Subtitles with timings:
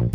[0.00, 0.06] こ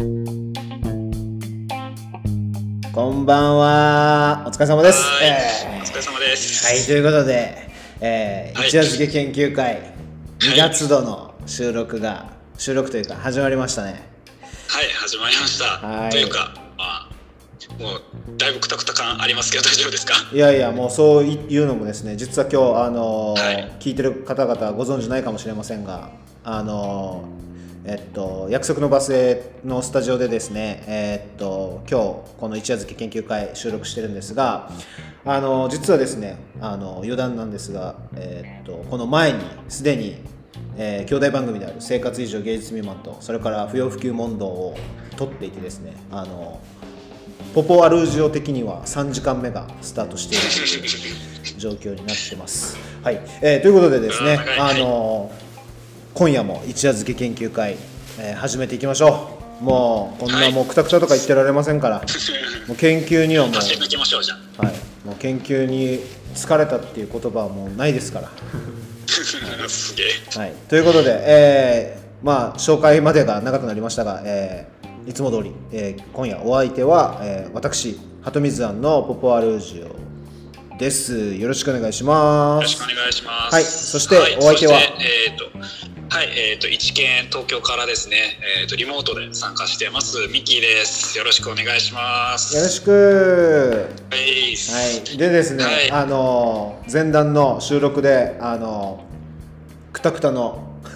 [3.12, 4.44] んばんは。
[4.48, 5.04] お疲れ様です。
[5.04, 5.38] はい、え
[5.80, 6.66] お疲れ様です。
[6.66, 7.70] ーはい、ということで、
[8.02, 9.94] えーはい一夜漬け研究会
[10.40, 14.10] 2月度の収録が、収録というか始まりましたね。
[14.70, 15.66] はい、始まりました。
[15.88, 17.10] はいというか、まあ、
[17.80, 18.02] もう
[18.40, 20.16] だいぶくたくた感ありますけど 大丈夫ですか？
[20.34, 26.10] いやいや、もうそういうのもですね、実は今日、あのーはい聞いてる方々はご存知ないかもしれませんが、
[26.44, 27.46] あのー
[27.88, 34.72] えっと、約束のバスへのスタジオでですね、えっと、今日、この一夜漬け研究会収録してるんですが、
[35.24, 40.18] あのー実はですね、あのー余談なんですが、えっと、この前にすでに、
[40.78, 44.76] えー兄弟番組である生活以上芸術未満と、それから不要不急問答を
[45.16, 46.86] 撮っていてですね、あのー
[47.54, 52.78] ポポアルージオ的には3時間目がスタートしているという状況になってます。
[53.04, 55.45] はい、えーということでですねうん、あのー
[56.16, 57.76] 今夜も一夜漬け研究会、
[58.20, 59.64] えー始めていきましょう。
[59.64, 62.02] もうこんなはいもうくたくたとか言ってられませんから、
[62.68, 64.66] もう研究にはもう、走り抜きましょうじゃあ。
[64.66, 66.00] はい、もう研究に
[66.34, 68.32] 疲れたっていう言葉はもうないですから。
[69.68, 70.08] すげえ。
[70.40, 79.84] はい、ということで、えーまあ、紹介までが長くなりましたが、えーいつも通り、えー今夜お相手は、えー私鳩水庵のポポアルージ
[80.74, 83.54] オですよろしくお願いしますよろしくお願いします。
[83.54, 84.80] はいそしてお相手は？
[84.80, 85.46] そしてえっ、と、
[86.16, 91.18] はい、えっ、と、一見東京からですね、えっ、と、リモートで参加してます、ミッキーです。
[91.18, 92.56] よろしくお願いします。
[92.56, 94.22] よろしくはい。
[94.22, 100.80] はいでですね、はいあのー前段の収録であのーくたくたの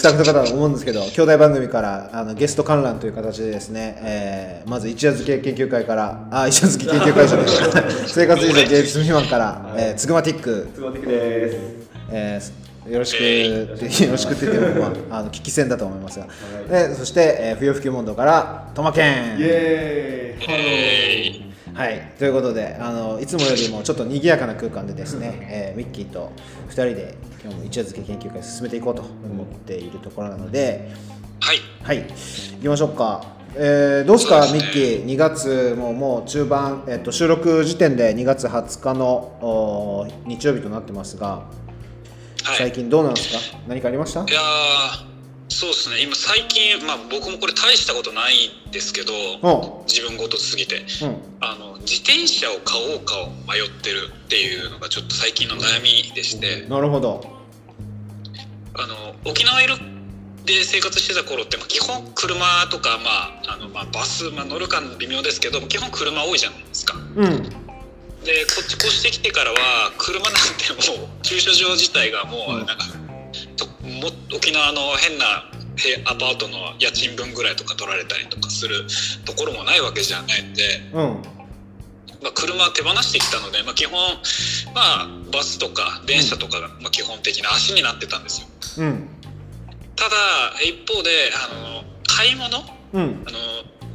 [0.00, 7.46] たくたかと思うんですけど兄弟番組からあのゲスト観覧という形でですね、えーまず一夜漬け研究会からあ一夜漬け研究会じゃない
[8.06, 11.56] 生活以上芸術未満から、えーつぐまティック、つばてくです。
[12.12, 13.76] えーよろしく、えよろ
[14.16, 16.26] しくって言っても、まあ、あの聞き戦だと思いますが、
[16.68, 19.38] でそして、えー、不要不急問答からトマケン。
[19.38, 20.50] イエーイ。
[20.50, 26.32] えーはい、ということであのいつもよりもちょっと賑やかな空間でですね、えー、ミッキーと
[26.70, 30.90] 2人で今日も一夜漬け研究会進めていこうと思っているところなので。
[31.40, 31.58] はい。
[31.84, 32.02] はい。
[32.02, 39.06] 行きましょうか、えーどうですかミッキー？2月ももう中盤、えっと収録時点で2月20日の
[39.40, 41.44] お日曜日となってますが、
[42.48, 42.56] はい。
[42.56, 43.58] 最近どうなんですか？
[43.68, 44.24] 何かありました？
[44.24, 45.08] いやー
[45.50, 46.02] そうですね。
[46.02, 48.34] 今最近、まあ、僕もこれ大したことない
[48.68, 50.84] んですけどお自分ごとすぎて。
[51.02, 51.16] うん。
[51.40, 56.66] あの自転車を買おうかを迷ってるっていうのがちょっと最近の悩みでして。
[56.68, 57.24] なるほど。
[58.74, 59.74] あの沖縄いる
[60.44, 63.10] で生活してた頃って、まあ、基本車とか、ま
[63.50, 66.94] ああのまあ、バス、まあ、乗るか微妙ですけど基本車多いじゃないですか。
[67.16, 67.67] うん
[68.24, 72.84] でこっち越してきてからは車なんてもう駐車場自体がもううんなんか、
[73.56, 75.44] とも沖縄の変な
[75.78, 78.86] へアパートの家賃分ぐらいとか取られたりとかする
[79.24, 80.62] ところもないわけじゃないんで、
[80.92, 81.22] うん。
[82.20, 83.96] まあ、車手放してきたので、まあ、基本、
[84.74, 88.48] まあ、バスとか電車とかが、まあ、基本的な足になってたんですよ。
[88.78, 89.08] うん。
[89.94, 90.16] ただ
[90.62, 92.58] 一方であの買い物
[92.92, 93.24] うん。
[93.26, 93.38] あの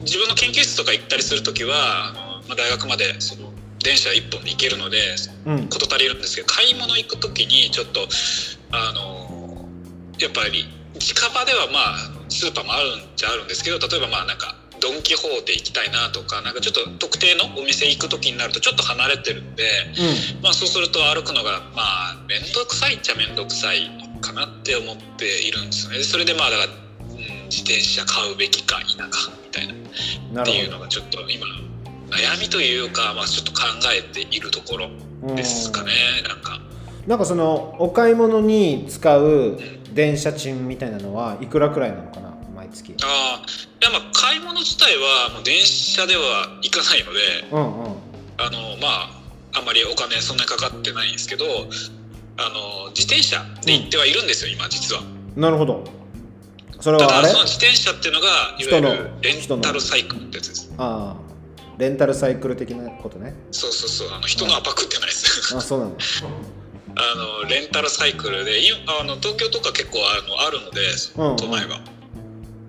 [0.02, 3.43] 自分の研究室とか行ったりする時はあの、まあ、大学までその
[3.84, 4.98] 電車1本で行けるので
[5.46, 5.68] うん。
[5.68, 8.08] 事足りるんですけど買い物行く時にちょっと
[8.72, 9.68] あの
[10.20, 10.66] やっぱり
[11.00, 19.64] 近場ではまあスーパーもあるんじゃあるんですけど例えばまあなんかドン・キホーテ行きたいなとかなんかちょっと特定のお店行く時になるとちょっと離れてるんで、
[20.42, 23.90] まあ、そうすると歩くのがまあ面倒くさいっちゃ面倒くさい
[24.22, 26.04] かなって思っているんですよね。
[26.04, 27.18] それでまあだから、うん、
[27.48, 29.06] 自転車買うべきか否か
[29.46, 29.74] みたいな。
[30.42, 31.46] っていうのがちょっと今
[32.14, 34.90] 悩みというか、まあ、ちょっと考えているところ
[35.36, 35.92] ですかね
[36.28, 36.60] なんか。
[37.08, 39.60] なんかそのお買い物に使う
[39.94, 42.96] 電車賃みたいなのはいくらくらいなのかな毎月。
[43.04, 47.20] ああいやまあ買い物自体はもう電車では行かないので
[47.52, 47.96] うんうん。
[48.38, 49.10] あのまあ
[49.56, 55.04] あんまりお金そんなにかかってないんですけどあの自転車で行ってはいるんですよ、今実は。
[55.36, 55.84] なるほど。
[56.80, 57.28] それたはあれ？
[57.28, 58.28] だその自転車っていうのが
[58.58, 60.74] いわゆるレンタルサイクルってやつです。
[60.78, 61.23] ああ
[61.78, 63.34] レンタルサイクル的なことね。
[63.52, 65.56] そうそうそうあの人のはパクってないです。
[65.56, 65.98] あそうなの。
[66.96, 70.82] あのレンタルサイクルでいあの東京とか結構あのあるので
[71.18, 71.36] うんうん。
[71.38, 71.82] 都内は、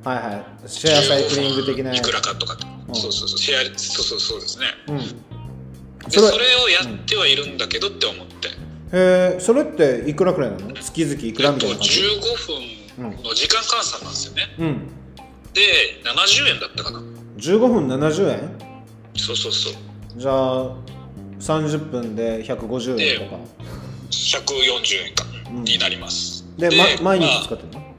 [0.04, 0.68] はいはい。
[0.68, 2.56] シェアサイクリング的ないくらかとか、
[2.88, 2.94] うん。
[2.94, 4.66] そうそうそうシェアそうそうそうですね。
[4.88, 4.98] うん。
[4.98, 10.74] でそれそれをやってはいるんだけどって思って、へえそれっていくらくらいなの？
[10.74, 14.42] 月々いくらえっとみたいな感じ？15分の時間換算なんですよね。
[14.58, 14.88] うん。
[15.54, 15.60] で
[16.04, 17.02] 70円だったかな。
[17.38, 18.73] 15分70円？
[19.16, 19.72] そうそうそう。
[20.16, 20.76] じゃあ
[21.40, 23.42] 30分で150円とか。
[24.10, 25.64] 140円か、うん。
[25.64, 26.44] になります。
[26.56, 27.94] で、ま、毎日使まあってるの？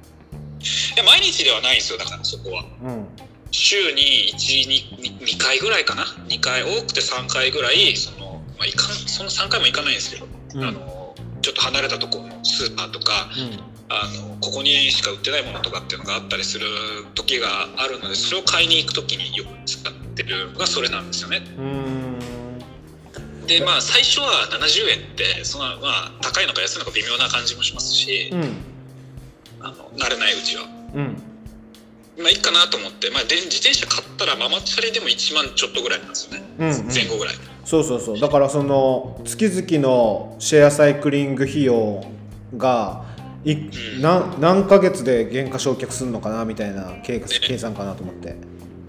[0.95, 1.99] や毎日ではないんですよ。
[1.99, 2.63] だからそこは。
[2.83, 3.05] うん。
[3.51, 6.03] 週に12回ぐらいかな。
[6.27, 10.63] 2回多くて3回ぐらいその、まあ、いかんその3回も行かないんですけど、うん。
[10.63, 13.29] あのちょっと離れたところのスーパーとか
[13.87, 16.65] あのここにしか売ってないものとかっていうのがあったりする
[17.13, 17.47] 時が
[17.77, 21.41] あるのでそれを買いに行く時によく使ってるのがそれなんですよね。
[23.45, 28.75] でまあ最初は70円ってそのまあ高いのか安いのか微妙な感じもしますし、うん
[29.61, 30.63] あの慣れないうちは。
[30.93, 31.17] うん。
[32.19, 36.87] まあいいかなと思って、まあ、で自転車買ったらママチャリでも1万ちょっとぐらいなんですよね、うんうん。
[36.87, 37.35] 前後ぐらい。
[37.65, 38.19] そうそうそう。
[38.19, 42.05] だからその月々のシェアサイクリング費用
[42.55, 43.03] が
[43.45, 43.57] い
[44.01, 48.35] 何何ヶ月で原価償却するのかなみたいな計計算かなと思って。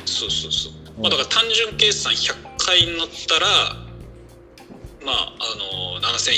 [0.06, 3.46] そうそうそう、うんまあ、だから単純計算100回乗ったら
[5.04, 6.32] まああの7000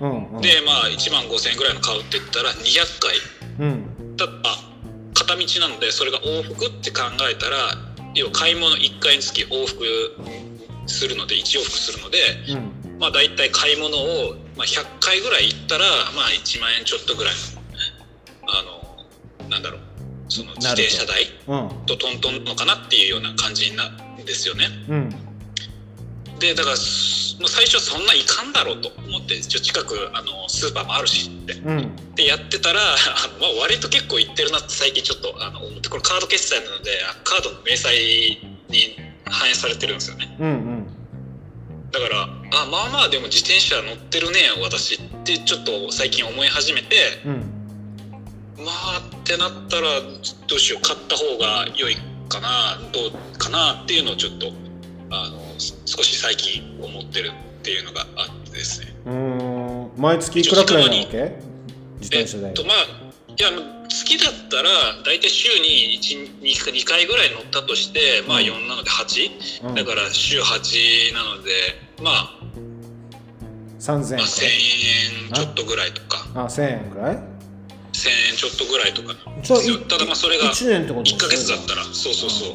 [0.00, 0.36] うんうん。
[0.36, 3.68] 円でまあ1万5000円ぐらいの買うって言ったら200回。
[3.68, 4.16] うん。
[4.16, 4.64] だあ
[5.14, 7.56] 片道なのでそれが往復って考えたら
[8.14, 9.84] 要は買い物1回につき往復
[10.86, 12.18] するので1往復するので
[12.48, 12.98] うん。
[12.98, 15.84] まあ大体買い物を、まあ、100回ぐらい行ったら
[16.16, 17.57] まあ1万円ちょっとぐらいの
[19.48, 19.80] なんだろう。
[20.28, 21.86] その自転車代うん。
[21.86, 24.66] とトントンのかなっていうような感じなんですよね。
[24.88, 25.10] うん。
[26.38, 31.54] でだから最初そんないかんだろうと思って近くあのスーパーもあるしって。
[31.54, 32.14] うん。
[32.14, 32.80] でやってたら
[33.40, 37.94] まあ、割と結構いってるなって最近ちょっとあの思ってこれカード決済なのであカードの明細
[38.68, 40.36] に反映されてるんですよね。
[40.38, 40.86] うんうん。
[41.90, 42.28] だからあ
[42.70, 47.57] まあまあでも自転車乗ってるね私ってちょっと最近思い始めてうん
[48.64, 50.00] まあってなったら
[50.48, 51.96] どうしよう買った方が良い
[52.28, 54.52] かなどうかなっていうのをちょっと
[55.10, 58.94] あの少し最近思ってるっていうのがあってですね。
[59.06, 59.90] うーん。
[59.96, 61.38] 毎月いくらくらいなわけ？
[62.00, 62.50] 自転車代。
[62.50, 62.76] えっとまあ
[63.38, 64.68] いや好きだったら
[65.06, 69.74] 大体週に 1, 2, 2回ぐらい乗ったとしてまあうん4なので8、うん。
[69.74, 71.50] だから週8なので
[72.02, 72.38] まあ、
[73.80, 74.44] 3000まあ、円1000
[75.28, 76.26] 円ちょっとぐらいとか。
[76.34, 77.18] あ1000円くらい？
[78.08, 79.14] 1000円ちょっとぐらいとか。
[79.14, 81.84] ただまあそれが1年ってこと1ヶ月だったら。
[81.84, 82.54] そうそうそう。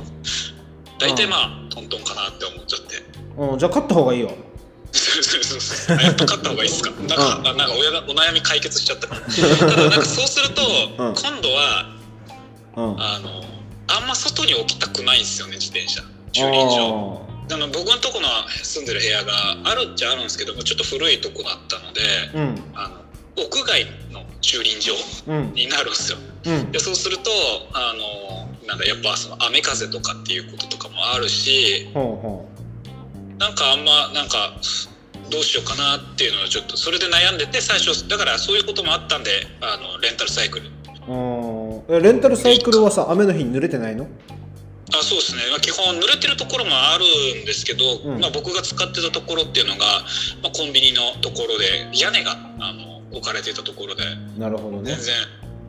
[0.99, 3.03] 大体まあトントンかなって思っちゃって。
[3.37, 4.31] うんじゃあ買った方がいいよ
[4.91, 5.97] そうそうそうそう。
[5.97, 6.91] あやっぱ買った方がいいですか？
[6.91, 9.07] なんか,、あなんか親がお悩み解決しちゃった。
[9.07, 11.13] からただなんかそうすると、うん。
[11.15, 11.95] 今度は
[12.77, 13.01] うん。
[13.01, 13.43] あの
[13.87, 16.01] あんま外に置きたくないんですよね自転車。
[16.31, 17.21] 駐輪場。
[17.51, 18.27] あの僕のとこの
[18.63, 19.33] 住んでる部屋が
[19.65, 22.01] あるっちゃあるんですけどもちょっと古いとこだったので
[22.33, 22.63] うん。
[22.73, 23.03] あの
[23.35, 23.91] 屋外の
[24.43, 24.93] 駐輪場
[25.27, 25.53] うん。
[25.53, 26.17] になるんですよ。
[26.45, 26.71] うん。
[26.71, 27.31] でそうすると
[27.73, 32.49] あのなんかやっぱその雨風とかっていうこととかもあるしほうほ
[33.39, 34.53] なんかあんまなんか
[35.31, 39.29] どうしようかなっていうのをちょっとそれで悩んでて最初だからそういうこともあったんで
[39.61, 40.69] あのレンタルサイクル。
[42.01, 44.07] レンタルサイクルはさ雨の日に濡れてないの？
[44.95, 48.19] あそうですね、まあ、基本濡れてるところもあるんですけど、うん。
[48.19, 49.79] まあ、僕が使ってたところっていうのが、
[50.43, 54.03] まあ、コンビニのところで屋根があの置かれていたところで。
[54.37, 54.91] なるほどね。
[54.95, 55.15] 全然。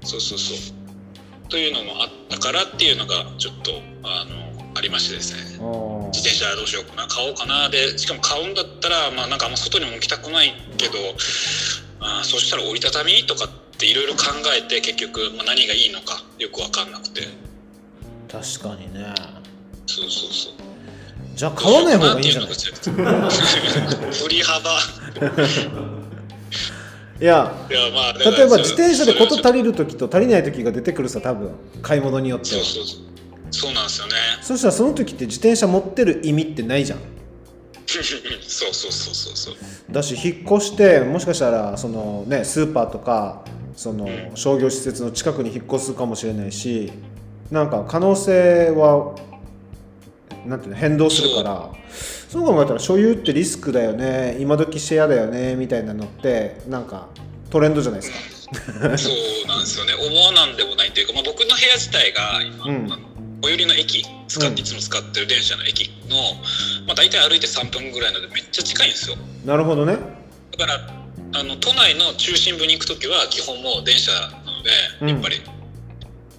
[0.03, 0.57] そうそうそう。
[1.49, 5.43] というのもあったからっていうのがちょっとあのありましてですね。
[6.13, 10.95] 自転車どうしようかな買おうかなでしかも買うんだったら、まあ、なんかあんま外にも置きたくないけど
[12.01, 13.49] あーそしたら折りたたみとかっ
[13.79, 14.25] ていろいろ考
[14.57, 17.23] えて結局、まあ、何がいいのかよく分かんなくて。
[18.31, 19.15] 確かにね。
[19.87, 20.53] そうそうそう。
[21.37, 22.51] じゃあ買わない方がいいんじゃない？
[24.15, 24.71] 振り幅
[27.25, 32.63] いやまあ例えば自転車で事足りる時と足りない時が出てくるさ多分買い物によっては。
[32.63, 32.87] そうそう。
[32.87, 33.15] そう
[33.51, 34.13] そうなんですよね。
[34.43, 36.99] そしたらその時って自転車持ってる意味ってないじゃん。
[37.87, 39.55] そうそうそうそうそう。
[39.91, 43.45] だし引っ越してもしかしたらそのねスーパーとか
[43.77, 46.93] その商業施設の近くに引っ越すかもしれないし
[47.51, 49.15] なんか可能性は
[50.47, 51.71] なんていうの変動するから
[52.29, 57.09] そう考えたら所有ってリスクだよね今時シェアだよねみたいなのってなんか
[57.51, 58.35] トレンドじゃないですか。
[58.99, 59.95] そうなんですよね。
[59.95, 62.89] 思わなんでもないというか、まあ、僕の部屋自体が今、うん。
[63.43, 66.17] 最寄りの駅使っうんていつも使ってる電車の駅の、
[66.87, 69.17] まあ、大体歩いて3分ぐらいなのでめっちゃ近いんですよ。
[69.45, 69.99] なるほどね。
[70.57, 70.81] だから
[71.37, 74.71] あの都内の中心部に行く時は基本もう電車なので
[75.03, 75.09] うん。
[75.11, 75.43] やっぱり、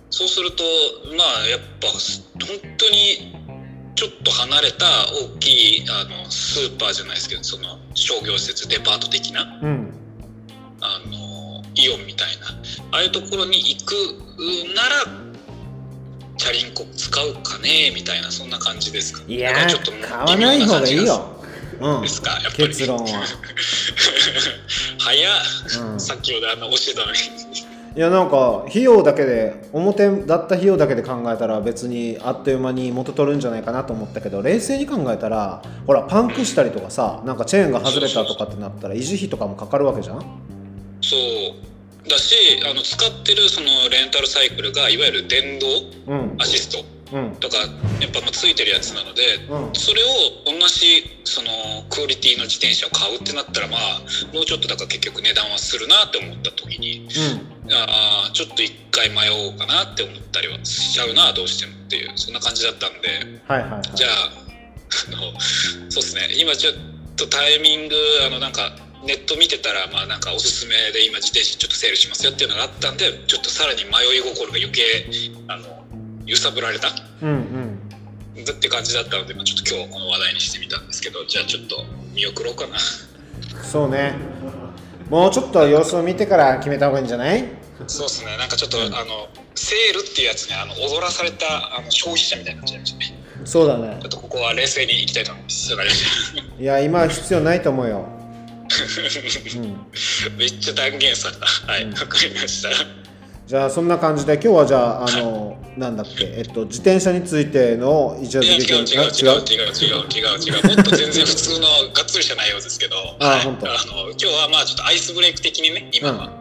[0.09, 0.63] そうすると
[1.15, 3.44] まあやっぱ本当に
[3.95, 4.85] ちょっと離れた
[5.33, 9.93] 大きいあのスーパーじゃないですけどその商業施設デパート的なうん。
[10.81, 12.47] あのイオンみたいな
[12.91, 13.93] ああいうところに行く
[14.75, 15.05] なら
[16.37, 19.23] チャリンコ使うかねみたいなそんな感じですか？
[19.27, 21.31] いやちょっとー買わない方がいいよ。
[21.79, 22.01] うん。
[22.01, 22.31] ですか？
[22.43, 22.67] やっぱり。
[22.67, 23.05] 結論は。
[24.99, 25.41] 早っ、
[25.91, 25.99] うん。
[25.99, 27.17] 先ほどあの教えたのに
[27.95, 40.19] いやなんか費用だけで表だった費用だけで考えたら別にあっという間に元取るんじゃないかなと思ったけど冷静に考えたらほらパンクしたりとかさなんかチェーンが外れたとかってなったら維持費とかもかかるわけじゃん？
[41.01, 42.09] そう。
[42.09, 42.35] だし
[42.69, 45.67] あの使ってるそのレンタルサイクルがいわゆる電動
[46.07, 46.35] うん。
[46.37, 46.79] アシスト。
[46.79, 46.94] うん
[47.39, 47.57] とか
[48.01, 49.75] やっぱまあついてるやつなので、うん。
[49.75, 51.49] それを同じその
[51.89, 53.99] クオリティの自転車を買うってなったらまあ
[54.33, 57.07] もうちょっとだから結局値段はするなって思った時に
[57.71, 63.81] あーちょっと一回迷おうかなって思ったりはしちゃうなどうしてもっていうそんな感じだったんではいはいはい。
[63.93, 64.45] じゃあ
[65.07, 65.39] あの
[65.89, 66.29] そうですね。
[66.39, 66.73] 今ちょっ
[67.15, 67.95] とタイミング
[68.25, 68.71] あのなんか
[69.05, 74.81] ネット見てたらまあなんかおすすめで今自転車ちょっとセールしますよっていうのがあったんでちょっとさらに迷い心が余計
[75.47, 75.74] あの
[76.25, 76.89] 揺さぶられた？
[77.21, 77.29] うん
[78.37, 78.45] うん。
[78.45, 82.77] だって感じだったので、まあ、ちょっと今日この話題にしてみたんですけどじゃあちょっと見送ろうかな。
[83.63, 84.13] そうね。
[85.09, 87.45] もうちょっと様子を見てから決めた方がいいんじゃない？
[87.87, 88.37] そうですね。
[88.37, 93.05] なんかちょっと、あのセールっていうやつねあの踊らされたあの消費者みたいになっちゃいましたね。
[93.45, 93.97] そうだね。
[94.01, 95.73] ちょっとここは冷静にいきたいと思います。
[96.59, 98.07] いや今は必要ないと思うよ、
[98.67, 98.75] た
[99.59, 101.45] うん、めっちゃ断言された。
[101.71, 102.69] はいわ、かりました
[103.45, 109.05] じゃあそんな感じで今日はじゃああのなんだっけえっと自転車についての一応いや違う違う違う違う？
[109.05, 110.75] 違う違う違う。
[110.75, 113.69] もっと全然普通のがっつりした内容ですけどはいあ本当。
[113.69, 116.31] あの今日はまあちょっとアイスブレイク的にね今は、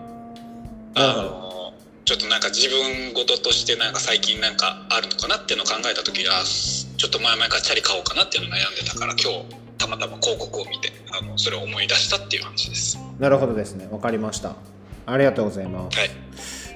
[0.95, 1.75] あの
[2.07, 9.45] ちょっとなんか自分事としてなんか最近なんかあるのかなっていうのを考えた時あちょっと前々からチャリ買おうかなっていうのを悩んでたから今日
[9.77, 12.99] たまたま広告を見てあのそれを思い出したっていう話です。
[13.19, 13.89] なるほどですね。
[13.91, 14.57] わかりました。
[15.05, 15.99] ありがとうございます。
[15.99, 16.11] はい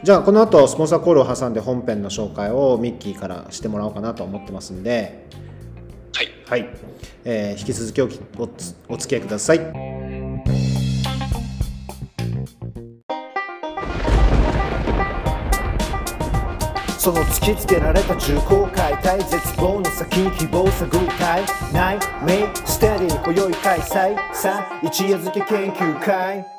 [0.04, 5.26] じゃあこの後スポンサーコールを挟んで本編の紹介をミッキーからしてもらおうかなと思ってますんで。
[6.14, 6.28] はい。
[6.46, 6.70] はい、
[7.24, 9.58] えー引き続きおきおつお付き合いください。
[16.96, 24.34] その突きつけられた重厚解体絶望の先に希望を探りたいないメイステディ今宵開催。
[24.34, 26.57] さあ一夜漬け研究会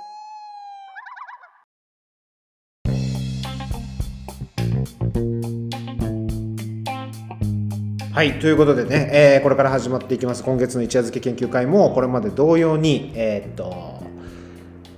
[8.20, 10.44] はいということでね、えーこれから始まっていきます。
[10.44, 14.04] 今月の一夜漬け研究会もこれまで同様にえーっと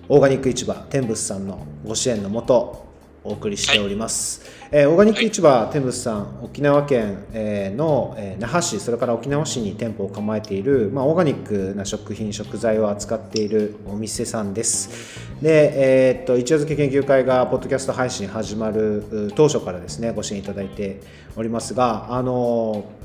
[0.10, 2.88] オーガニック市場天仏さんのご支援のもと
[3.24, 15.20] お送りしております、えーオーガニック市場天仏さん沖縄県、えーの、えー那覇市それから沖縄市に店舗を構えている、まあ、オーガニックな食品食材を扱っているお店さんです。
[15.44, 21.02] で、えーっと一夜漬け研究会がポッドキャスト配信始まるう当初からですねご支援いただいて
[21.36, 23.01] おりますがあのー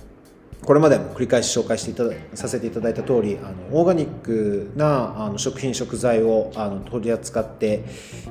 [0.64, 7.84] これまでも繰り返し紹介していたださせていただいた通りあのオーガニックなあの食品食材をあの取り扱って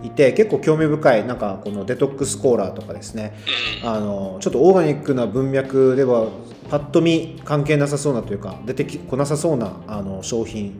[0.03, 3.37] いて結構興味深いなんかこのデトックスコーラーとかですね。
[3.83, 6.29] あのちょっとオーガニックな文脈では
[6.69, 10.77] パッと見関係なさそうなというか出てこなさそうなあの商品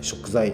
[0.00, 0.52] 食材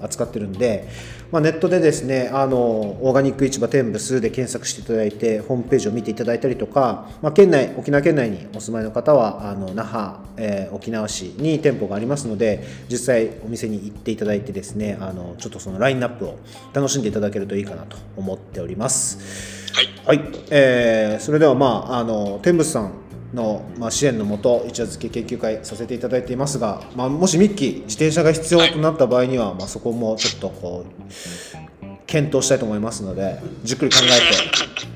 [0.00, 0.88] 扱ってるんで、
[1.32, 16.38] まあ、ネットでですねあのオーガニック市場天仏で検索していただいてホームページを見ていただいたりとか、まあ、県内沖縄県内にお住まいの方はあの那覇、えー沖縄市に店舗がありますので実際お店に行っていただいてですねあのちょっとそのラインナップを
[16.72, 19.70] 楽しんでいただけるといいかなと思っております。
[20.06, 22.92] はいはい、えーそれではまああの天仏さん
[23.34, 34.12] の、まあ、支援のもと一夜漬け研究会させていただいていますが、まあ、もしミッキー自転車が必要となった場合には、まあ、そこもちょっとこう検討したいと思いますのでじっくり考えて、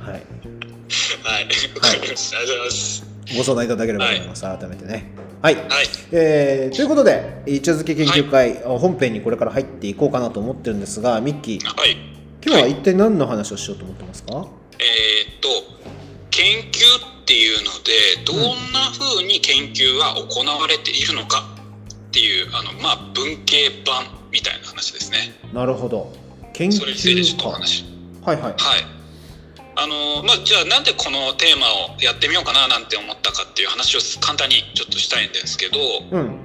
[0.00, 0.22] はい、はい。
[1.26, 1.98] ありがとうござい。
[1.98, 5.12] ますご相談いただければと思います、改めてね。
[5.40, 5.66] はい、はい。
[6.12, 11.64] えーということで一夜漬け研究会、本編にこれから入っていこうかなと思ってるんですがミッキー。
[11.64, 11.96] はい。
[12.44, 15.48] 今日は一体何の話をしようと思ってますか、えーっと
[16.34, 16.82] 研究
[17.22, 21.44] っていうのでどんな風に研究が行われているのか
[22.08, 25.32] っていうあのまあ文系版みたいな話ですね。
[25.52, 26.12] なるほど。
[26.52, 27.84] 研それについてちょっとお話。
[28.24, 28.50] はいはい。
[28.50, 28.56] はい。
[29.76, 35.78] あのまあじゃあなんでこのテーマをやってみようかななんて思ったかっていう話を簡単にちょっとしたいんですけど
[36.10, 36.38] うん。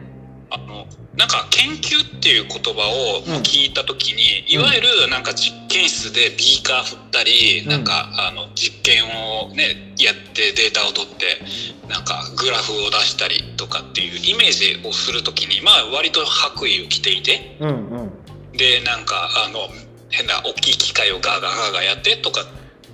[0.52, 0.86] あの
[1.20, 3.44] なんか研究っていう言葉をうん。
[3.44, 7.70] 聞いた時に、いわゆるなんか実験室でビーカー振ったり、うん。
[7.70, 11.44] なんかあの実験をねやってデータを取って
[11.90, 17.72] なんかグラフを出したりとかっていうイメージをする時にまあ割と白衣を着ていてうんう
[18.04, 18.12] ん。
[18.54, 19.68] でなんかあの
[20.10, 22.46] 変な大きい機械をガーガーガーガーやってとかっ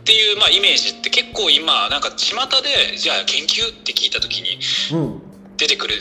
[0.03, 4.59] ていう、まあ、イメージって結構今なんか巷でじゃあ研究って聞いた時に
[4.97, 5.95] うん出てくる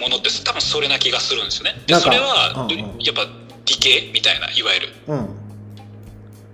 [0.00, 1.82] ものって多分それな気がするんですよね。
[1.86, 2.78] でそれは、うんうん。
[3.00, 3.26] やっぱ
[3.66, 4.88] 理系みたいないわゆる。
[5.08, 5.46] うん。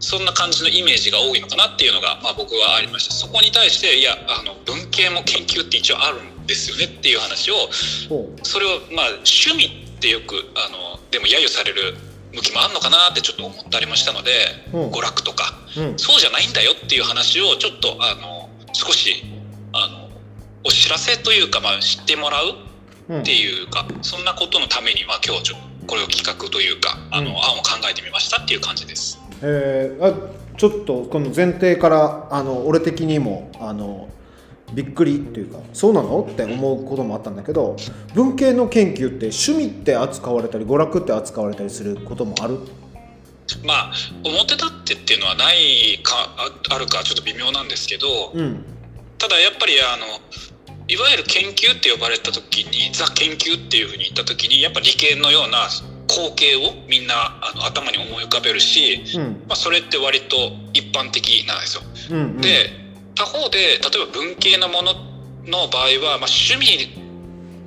[0.03, 7.55] そんな感じのイメージが多いのかなっていうのが、まあ、僕はありましたそこに対していやあの文系も研究って一応あるんですよねっていう話を
[8.09, 11.95] ほそれをまあ趣味ってよくあのでも揶揄される
[12.35, 14.33] 向きもあるのかなってちょっと思ったりもしたので、
[14.73, 14.79] う。
[14.79, 15.53] ん娯楽とか。
[15.77, 15.99] ううん。
[15.99, 19.23] そうじゃないんだよっていう話をちょっとあの少し
[19.73, 20.02] あの
[20.65, 22.55] お知らせというか、まあ、知ってもらう
[23.09, 23.21] うん。
[23.23, 25.53] っていうかそんなことのために、まあ、今日
[25.87, 29.19] これを企画というかあの、うん案を考えてみましたっていう感じです。
[29.43, 34.11] えーあちょっとこの前提からあの俺的にもあの
[34.75, 37.75] びっくりっていうかそうなのって思うこともあったんだけど
[38.15, 42.59] 文系の研究って趣味って扱われたり娯楽って扱われたりすることもある？
[43.65, 43.93] まあ
[44.25, 48.65] 表立ってっていうのはないかああるかちょっと微妙なんですけどうん。
[49.19, 50.07] ただやっぱりあの
[50.93, 55.69] いわゆる研究って呼ばれた時にザ研究っていうふうに言った時にやっぱ理系のような
[56.07, 59.45] 光景をみんなあの頭に思い浮かべるし、うん。
[59.49, 60.37] まあ、それって割と
[60.75, 61.83] 一般的なんですよ。
[62.11, 62.41] うんうん。
[62.43, 62.69] で
[63.15, 64.93] 他方で例えば文系のもの
[65.47, 66.93] の場合は、まあ、趣味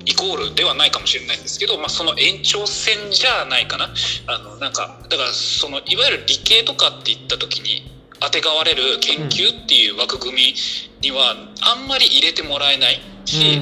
[0.06, 3.90] イコールではないかもしれないんですけど、まあ、その延長線じゃないかな。
[4.28, 10.54] あのなんかだからそのいわゆる理系とかって言った時にあてがわれる研究っていう枠組み
[11.02, 13.60] にはあんまり入れてもらえないし、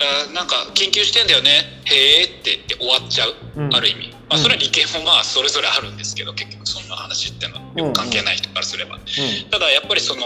[0.00, 1.50] あなんか研究してんだよね。
[1.84, 3.74] へえって言って終わっちゃう、うん。
[3.74, 8.98] ある意味、まあ、それは理系もまあそれぞれあるんですけど結局そんな話っていうのはよく関係ない人からすれば。
[9.50, 10.22] ただやっぱりその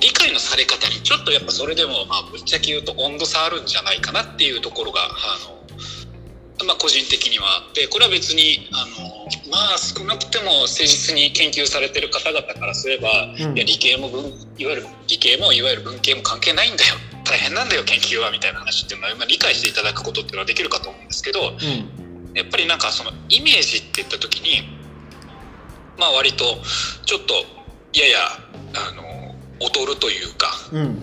[0.00, 5.08] 理解のされ方にちょっとやっぱそれでもまあぶっちゃけ言うと温度差あるんじゃないかなっていうところがあ
[5.48, 5.53] の、
[6.62, 7.44] まあ、個人的には。
[7.56, 13.56] あってこれは別にあのまあ少なくても誠実に研究されてる方々からすれば、うん。
[13.56, 14.24] いや理系も文
[14.58, 16.94] いわゆる理系もいわゆる文系も関係ないんだよ。
[17.24, 22.34] 大変なんだよ研究はみたいな話っていうのは、まあ、理解していただくことっていうのはできるかと思うんですけど、うん。
[22.34, 24.68] やっぱりなんかそのイメージって言った時に
[25.98, 26.44] まあ割と
[27.04, 27.34] ちょっと
[27.92, 28.18] やや
[28.74, 31.02] あの劣るというかうん。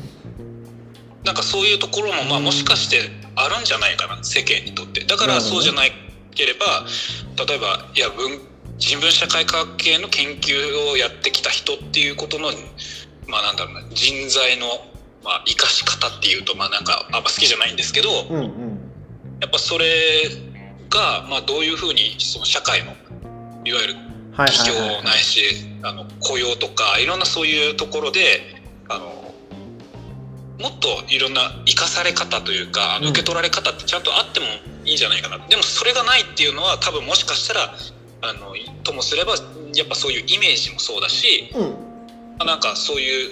[1.23, 5.83] なんかそういうところもまあもしかしてあるんじゃないかな世間にとってだからそうじゃな
[6.31, 6.85] ければ
[7.45, 8.39] 例えばいや文
[8.77, 12.49] 人文社会科学系の研究をやってきた人っていうことの
[13.27, 14.65] まあなんだろうな人材の
[15.23, 18.91] まあ生かし方っていうとまあなんかあんま好きじゃないんですけど、うんうん。
[19.39, 19.85] やっぱそれ
[20.89, 22.91] が、まあ、どういうふうにその社会の
[23.65, 23.95] いわゆる
[24.33, 24.51] はい。
[24.51, 25.41] 企業ないし
[25.83, 28.41] あの雇用とかいろんなそういうところで
[28.89, 29.20] あの
[30.61, 34.45] もっといろんな生かされ方というか受け取られ方ってちゃんとあっても
[34.85, 37.73] いいんじゃないかな、でもそれがないっていうのは多分もしかしたら
[38.21, 39.33] あのともすれば
[39.75, 41.91] やっぱそういうイメージもそうだしうん。
[42.37, 43.31] まあなんかそうい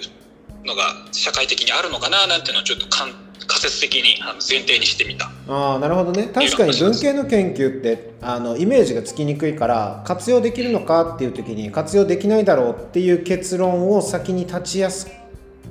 [0.64, 3.12] のが社会的にあるのかななんていうのをちょっと仮
[3.60, 5.30] 説的に前提にしてみた。
[5.48, 6.30] ああなるほどね。
[6.32, 15.08] 確かに文系の研究ってあのイメージがつきにくいから活用できるのかっていう時に活用できないだろうっていう結論を先に立ちやす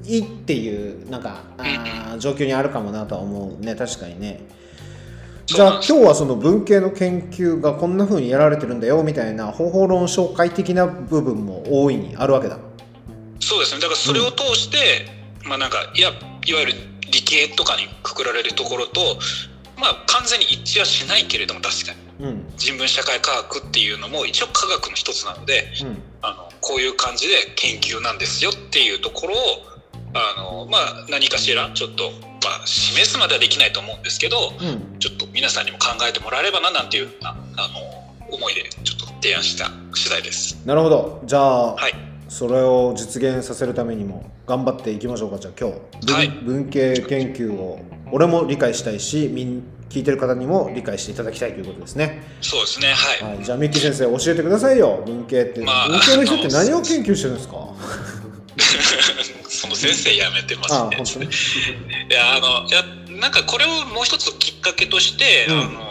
[0.05, 3.75] いっていうなんかあー状況にあるかもなとは思うね。
[3.75, 4.41] 確かにね。
[5.45, 12.59] じゃあ今日はその文系の研究がこんな風にやられてるんだよみたいな方法論紹介的な部分も大いにあるわけだ。
[13.39, 13.81] そうですね。
[13.81, 15.07] だからそれを通して、
[15.45, 16.73] まあなんかいやいわゆる
[17.12, 19.01] 理系とかにくくられるところと
[19.77, 22.27] まあ完全に一致はしないけれども確かに。
[22.27, 22.53] うん。
[22.57, 26.01] 人文社会科学っていうのも一応科学の一つなのでうん。
[26.21, 29.38] あのこういう感じで研究なんですよっていうところを
[30.13, 32.12] あのまあ何かしらちょっと、
[32.43, 35.00] まあ、示すまではできないと思うんですけどうん。
[35.00, 37.36] ちょっと皆さんにも考えてもらえればななんていうあ
[37.69, 40.62] の思いでちょっと提案した次第です。
[40.65, 41.22] なるほど。
[41.26, 41.93] じゃあ、はい。
[42.28, 46.06] それを実現させるためにも頑張っていきましょうかじゃあ今日。
[46.06, 46.28] 文,、はい。
[46.30, 47.80] 文系研究を
[48.12, 53.36] 俺も理解したいしみん聞いてる方にも理解していただきたいということですね、そうですねはい。
[53.36, 55.02] はい、じゃあミッキー先生教えてくださいよ。
[55.06, 57.56] 文系って、まあ文系の人って何を研究してるんですか？
[59.50, 60.78] その先生やめてますね。
[60.78, 61.26] あ本当に？
[62.10, 62.84] いやあのいや
[63.19, 65.60] なんかこれをもう一つきっかけとして、うん。
[65.62, 65.89] あの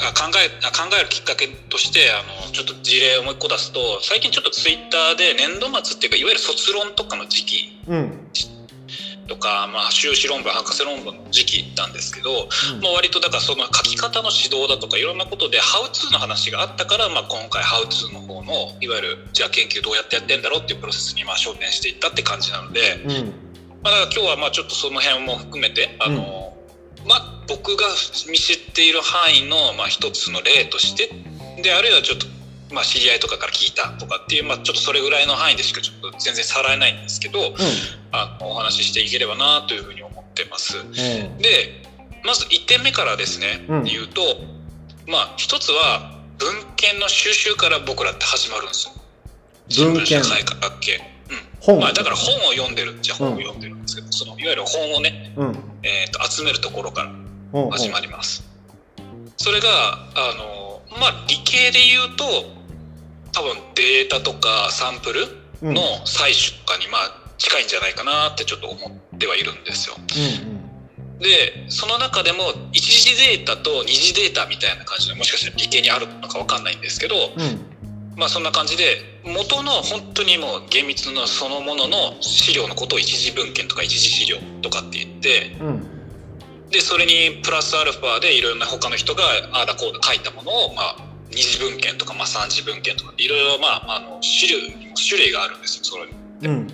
[0.00, 8.28] あ考えあ考えるきっかけとしてあのちょっと事例をもう一個出すと最近ちょっとツイッターで年度末っていうかいわゆる卒論とかの時期うん
[9.26, 12.48] とか、まあ、修士論文博士論文の時期なんですけど、
[12.82, 23.04] まあ、割とだからその書き方の指導だとかいろんなことでハウツーの話があったから、まあ、今回ハウツーの方のいわゆるじゃあ研究どうやってやってんだろうっていうプロセスにまあ焦点していったって感じなので。
[23.06, 23.08] う
[23.40, 23.44] ん
[23.84, 26.56] まあ、だから今日はまあちょっとその辺も含めてあの、
[27.06, 27.84] まあ、僕が
[28.30, 31.10] 見知っている範囲のまあ一つの例として
[31.62, 32.26] であるいはちょっと、
[32.74, 37.38] まあ、知り合いとかから聞いたとかっていう、まあ、ちょっとそれぐらいの範囲でしかちょっと全然さらえないんですけど
[38.12, 40.78] あのお話ししていければなというふうに思ってます。
[40.78, 40.92] うん。
[41.38, 41.82] で
[42.24, 43.84] まず1点目からですね、うん。
[43.84, 44.20] 言うと
[45.06, 49.92] まあ一つは文献の収集から僕らって始まるんですよ。
[49.92, 50.22] 文献。
[50.22, 51.00] 社会科学系、
[51.60, 51.80] 本うん。
[51.82, 55.58] まあ、だから本を読んでるじゃ本を読んでるんですけど、そのいわゆる本をね、うん。
[55.82, 57.10] えー、と集めるところから
[57.62, 57.66] う。
[57.68, 58.44] ん始まります。
[59.36, 59.68] それが
[60.14, 62.24] あのまあ理系で言うと
[63.34, 65.74] 多分データとかサンプルうん。
[65.74, 69.96] の採取とかにまあ近いんじゃないかなってちょっと思ってはいるんですよ。
[69.98, 70.64] うん
[71.20, 77.42] でその中でも一次データと二次データみたいな感じでもしかしたら理系にあるのかわかんないんですけど、うん。
[77.42, 77.74] うん
[78.16, 85.86] まあそんな感じで元の本当にもう厳密なそのものの資料のことを一次文献とか一次資料とかって言ってうん。
[86.70, 96.66] でそれにプラスアルファでいろんな他の人がああだこうだ書いたものをまあ二次文献とかまあ三次文献とかいろいろまああの資料にも種類があるんですよそれうん。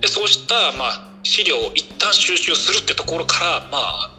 [0.00, 4.10] でそうしたまあ資料を一旦収集するってところからまあ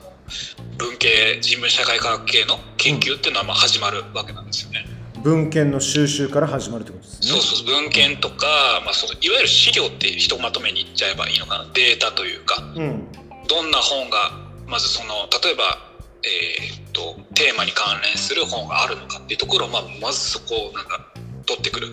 [0.77, 4.85] 文系人文社会科学系の研究っていうのはまあ始まるわけなんですよね。
[5.23, 7.27] 文献の収集から始まるってことですね。
[7.27, 11.65] そうそう文献とか、まあ、そういわゆる資料ってひとまとめに言っちゃえばいいのかな。
[11.73, 12.57] データというか。
[12.75, 13.07] うん。
[13.47, 14.31] どんな本が
[14.67, 15.90] まずその例えば、
[16.23, 21.11] えーっとテーマに関連する本があるのかっていうところを、まあ、まずそこをなんか
[21.45, 21.87] 取ってくる。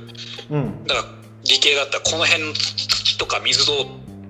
[0.51, 0.85] うん。
[0.85, 1.09] だから
[1.45, 3.87] 理系だったらこの辺の土とか水を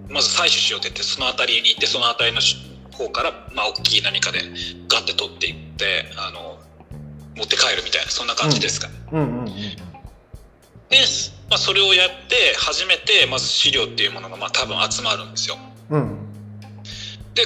[0.08, 2.42] まず採取しようって言ってその辺りに行ってその辺りの
[2.96, 4.40] 方から、まあ、大きい何かで
[4.88, 6.58] ガッて取っていってあの
[7.36, 8.94] 持って帰るみたいなそんな感じですかね。
[9.12, 9.20] うん。
[9.20, 9.88] うんうん
[10.88, 10.96] で、
[11.50, 15.56] まあ、それをやって初めてまず資料っていうものがまあ多分集まるんですよ。
[15.90, 16.16] うん。
[17.34, 17.42] で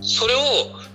[0.00, 0.38] それを、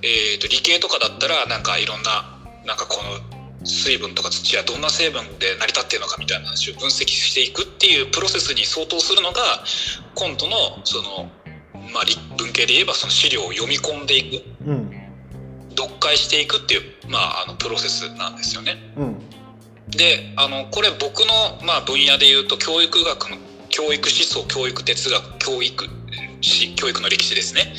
[0.06, 9.41] えー、と理系とかだったらなんかいろんななんかこの水分とか土はどんな成分で成り立っているのかみたいな話を分析していくっていうプロセスに相当するのが
[10.13, 11.32] 今度のその、
[11.91, 14.70] まあ、理文系で言えばその資料を読み込んでいく。
[14.70, 15.06] うん
[15.78, 18.78] 読解していくっていう、まあ、あのプロセスなんですよね。
[18.96, 19.20] うん。
[19.89, 23.38] であのこれ僕の、まあ、分野で言うと教育学の
[23.70, 25.86] 教育思想教育哲学教育
[26.41, 27.74] 史教育の歴史ですね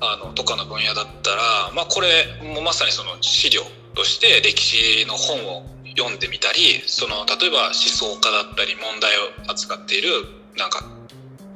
[0.00, 3.62] あのとかの分野だったら、まあ、これもまさにその資料
[3.94, 9.16] として歴史の本を読んでみたりその例えば思想家だったり問題
[9.48, 10.10] を扱っている
[10.56, 10.84] なんか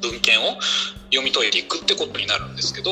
[0.01, 0.57] 文献を
[1.13, 2.91] 読み解いていくってことになるんですけど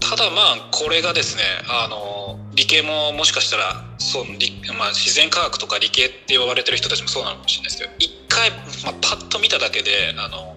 [0.00, 8.50] ただまあこれがですねあの理系ももしかしたらそう、理まあ、自然科学とか理系って呼ばれてる人たちもそうなのかもしれないですけど一回、
[8.84, 10.51] まあ、パッと見ただけであの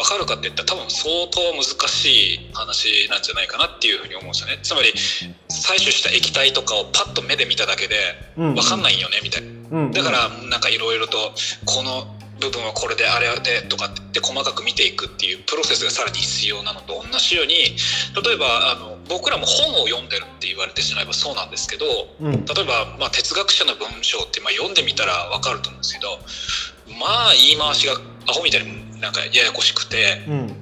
[0.00, 4.58] 分かるかって言ったら多分相当難しい話なんじゃないかなっていうふうに思うんですよね。
[4.62, 4.88] つまり
[5.52, 7.96] 採取した液体とかをパッと目で見ただけで
[8.36, 8.54] うん。
[8.54, 9.48] 分かんないよねみたいな。
[9.70, 9.92] うん。
[9.92, 11.18] だからなんかいろいろと
[11.66, 21.84] この部分はこれであれでとかって言って細かく見ていくっていうプロセスがさらに必要なのと同じように例えばあの僕らも本を読んでるって言われてしまえばそうなんですけど
[22.18, 22.32] うん。
[22.32, 26.16] 例えば、まあ、哲学者の文章って、まあ、読んでみたら分かると思うんですけど
[26.98, 27.92] まあ言い回しが
[28.26, 30.24] アホみたいになんかややこしくて。
[30.28, 30.56] うん。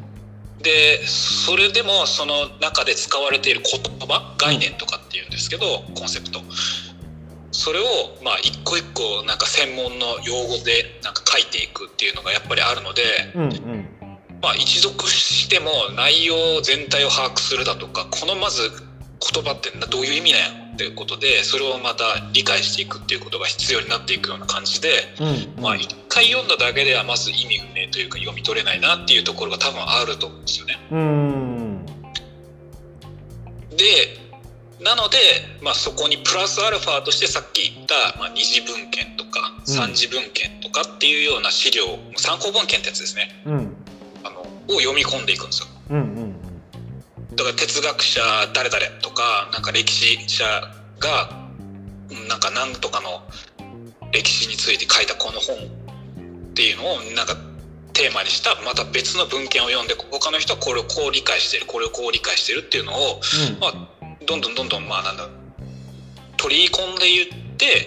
[0.63, 6.41] でそれでもその中で使われている言葉概念とかっていうんですけどコンセプト。
[7.53, 7.85] それを
[8.25, 13.03] まあ一個一個なんか専門の用語でなんか書いていくっていうのがやっぱりあるので、
[13.35, 13.99] うんうん。
[14.41, 18.71] まあ、一読しても内容全体を把握するだとかこのまず
[19.33, 25.61] 言葉ってどういう意味なんやっていうことでそれをまた理解していくっていうことが必要になっていくような感じで、うん。
[25.61, 30.79] まあ、一回読んだだけではまず意味不明というか読み取れないなっていうところが多分あると思うんですよね。
[30.93, 31.87] うん。
[33.75, 33.85] で
[34.81, 35.19] なので、
[35.63, 39.75] まあ、そこにプラスアルファとしてさっき言った、まあ、二次文献とかうん。
[39.75, 41.87] 三次文献とかっていうような資料、
[42.17, 43.43] 参考文献ってやつですね。
[43.47, 43.77] うん。
[44.23, 45.67] あのを読み込んでいくんですよ。
[45.91, 46.28] うんうん
[47.39, 48.21] だから哲学者
[48.53, 50.45] 誰々とかなんか歴史者
[50.99, 51.31] が
[52.11, 53.23] うんなんか何とかの
[54.11, 57.37] 歴史について書いたこの本っていうのをなんか
[57.93, 63.21] テーマにしたまた別の文献を読んで他の人はこれをこう理解してるこれをこう理解してるっていうのを、
[63.61, 63.73] まあ、
[64.27, 65.29] どんどんどんどんまあなんだ
[66.37, 67.87] 取り込んでいって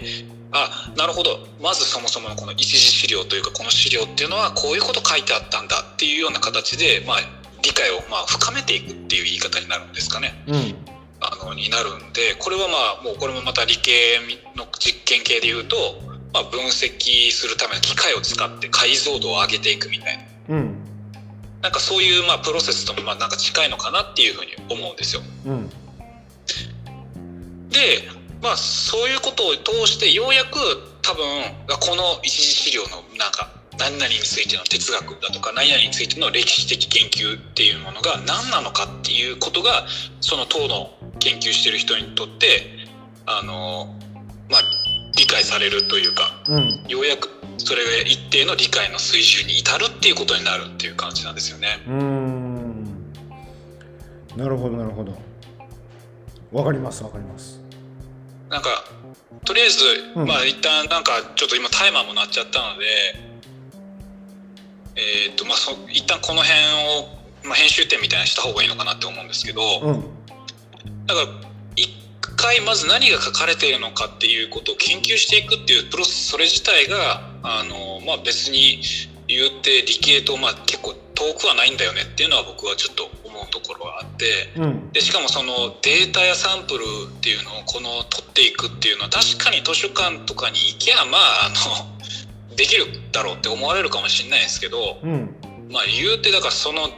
[0.54, 1.48] あなるほど。
[1.62, 7.18] まずそもそものこの一次資料というかこの資料っていうのはこういうこと書いてあったんだっていうような形で、まあ、
[7.62, 10.44] 理解をまあ深めていくっていう言い方になるんですかね。
[10.48, 10.76] うんうん
[11.22, 14.18] あのになるんでこれはまあもうこれもまた理系
[14.56, 15.76] の実験系で言うと、
[16.34, 20.76] まあ、分析するための機械を使って解像度を上げていくみたいなうん
[21.62, 25.22] なんかそういうまあプロセスともまあなんか近いのかなっていうふうに思うんですよ。
[25.46, 25.70] うん
[27.70, 28.10] で
[28.42, 30.58] まあそういうことを通してようやく
[31.04, 31.24] 多分
[31.80, 39.88] この一次資料のなんか何々についての哲学だとか何々についての歴史的研究っていうものが何なのかっていうことが
[40.20, 42.62] その党の研究してる人にとって
[43.26, 43.88] あの
[44.52, 44.62] まあ
[45.18, 46.84] 理解されるというかうん。
[46.88, 51.80] ようやくそれが一定の理解の水準に至るっていうことになるっていう感じなんですよね。
[51.88, 52.84] うーん。
[54.38, 55.18] なるほどなるほど。
[56.52, 57.60] わかりますわかります。
[58.50, 58.70] なんか
[59.44, 59.84] とりあえず、
[60.16, 60.28] うん。
[60.28, 63.31] まあ一旦なんかちょっと今タイマーも鳴っちゃったので
[64.96, 66.60] えーっとまあそ一旦この辺
[67.04, 70.06] を、まあ、編集点みたいなのした方がいいのかなって思うんですけど、うん
[71.08, 71.28] だから
[71.76, 71.90] 一
[72.38, 78.82] 回まず何が書かれているのかっていうことを研究していくっていうプロセスそれ自体があの、まあ、別に
[79.28, 84.54] 言って理系とまあ結構遠くはないんだよねっていうのは僕はちょっと思うところがあって。
[84.58, 91.91] うんでしかもそのデータやサンプルっていうのをこの取っていくっていうのは確かに図書館とかに行きゃまああの
[92.62, 95.36] できるだろうって思われるかもしれないですけどうん。
[95.72, 96.90] まあ言うてだからその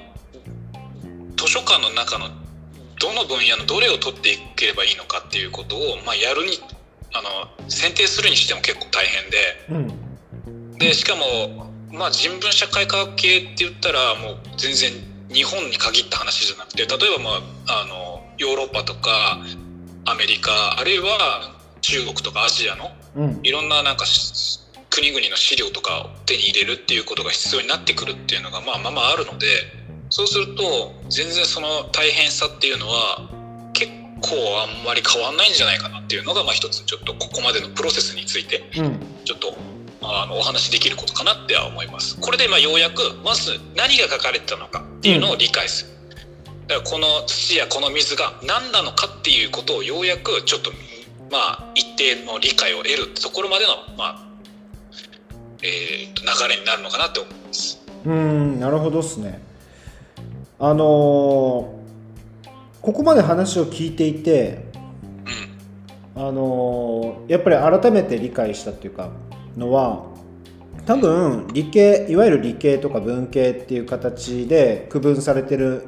[1.38, 2.28] 図書館の中の
[3.00, 6.60] どの分野のどれを取っていければいいのかっていうことを、まあ、やるに
[7.14, 9.38] あの選定するにしても結構大変で。
[9.70, 10.78] うん。
[10.78, 14.92] でしかもまあ人文社会科学系って言ったらもう全然
[15.32, 17.30] 日本に限った話じゃなくて例えばま
[17.68, 19.40] ああのヨーロッパとか
[20.04, 23.40] アメリカあるいは中国とかアジアのうん。
[23.44, 24.63] いろんななんかし
[24.94, 29.48] 国々の資料とかを手に入れるっていうことが必要になってくるっていうのがまあまあまああるので
[30.12, 33.28] そうすると全然その大変さっていうのは
[33.74, 39.58] 結構あんまり変わんないんじゃないかなっていうのがまあ一つちょっとここまでのプロセスについてうんちょっと
[40.04, 42.20] あのお話しできることかなっては思います。
[42.22, 45.90] これでまあようやくまず何が書かれてたのかっていうのを理解する。
[46.68, 50.72] だからこの土やこの水が何なのかっていうことをようやくちょっと
[51.32, 54.33] まあ一定の理解を得るってところまでのまあ
[55.64, 57.82] えーと流れになるのかなって思います。
[58.06, 59.42] うーんなるほどっすね
[60.60, 61.84] あのー
[62.82, 64.66] ここまで話を聞いていて
[66.16, 69.10] うんあのーやっぱり改めて理解したっていうか
[69.56, 70.04] のは
[70.86, 75.86] 多分理系いわゆる理系とか文系っていう形で区分されてる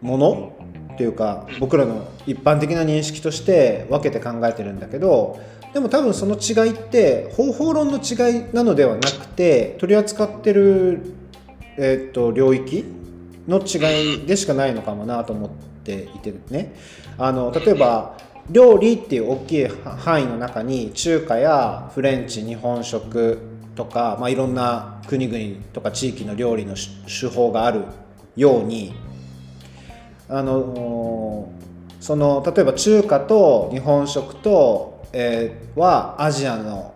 [0.00, 0.56] もの
[0.94, 5.40] っていうか僕らの一般的な認識として分けて考えてるんだけど
[5.72, 11.14] でも多分その違いって方法論の違いなのではなくて取り扱ってる、
[11.78, 12.84] えー、と領域
[13.48, 15.50] の違いでしかないのかもなと思っ
[15.84, 16.74] ていてね。
[17.18, 18.16] あの例えば
[18.50, 23.38] 料理っていう大きい範囲の中に中華やフレンチ日本食
[23.76, 26.74] とか、まあ、いろんな国々とか地域の料理の
[27.06, 27.84] 手法がある
[28.36, 28.94] ように
[30.28, 31.52] あの
[32.00, 36.94] その例えば中華と日本食と、えーはアジアの、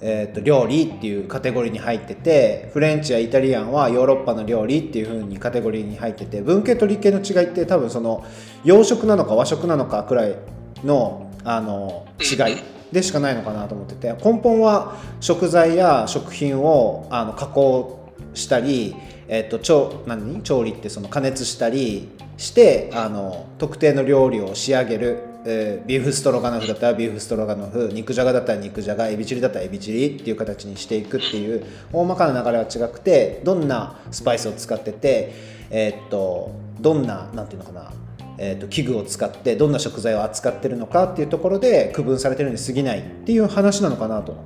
[0.00, 8.24] えーと料理っていうカテゴリーに入っててフレンチやイタリアンはヨーロッパの料理っていう風にカテゴリーに入ってて文系と理系の違いって多分その
[8.64, 10.36] 洋食なのか和食なのかくらい
[10.84, 12.56] のあの違い
[12.92, 18.94] でしかないのかなと思ってて根本は食材や食品をあの加工したり、
[19.28, 20.42] えっと調何？
[20.42, 35.32] 調理ってその加熱したりしてあの特定の料理を仕上げる、えービーフストロガノフだったらビーフストロガノフ肉じゃがだったら肉じゃがエビチリだったらエビチリっていう形にしていくっていう大まかな流れは違くてどんなスパイスを使ってて、
[35.70, 37.92] えっとどんななんていうのかな
[38.36, 44.44] えー、と器具を使ってどんな食材を扱ってるのかっていうところで区分されてるに過ぎないっていう話なのかなと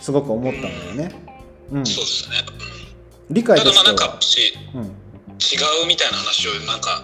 [0.00, 1.10] すごく思ったんだよね。
[1.72, 2.36] うん、そうですね。
[3.30, 4.86] 理うん、ただまあなん解としてはかしうん違
[5.84, 7.02] うみたいな話をなんか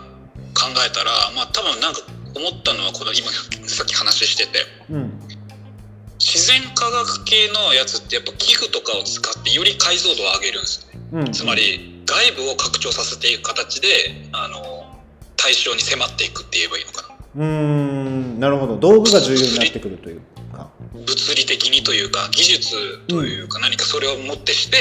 [0.55, 2.01] 考えたらまあ多分なんか
[2.35, 3.31] 思ったのはこの今
[3.68, 4.59] さっき話してて。
[4.90, 5.21] うん。
[6.23, 11.01] 自然科学系のやつってやっぱ器具とかを使ってより解像度を上げるんですね。
[11.12, 13.88] うん、つまり外部を拡張させていく形で
[14.33, 14.87] あの
[15.37, 17.16] 対象に迫っていくって言えばいいのかな。
[17.35, 18.40] うーん。
[18.40, 18.77] なるほど。
[18.77, 20.21] 道具が重要になってくるという
[20.53, 20.71] か。
[20.95, 24.77] 物理的にというか技術というか何かそれをもってして、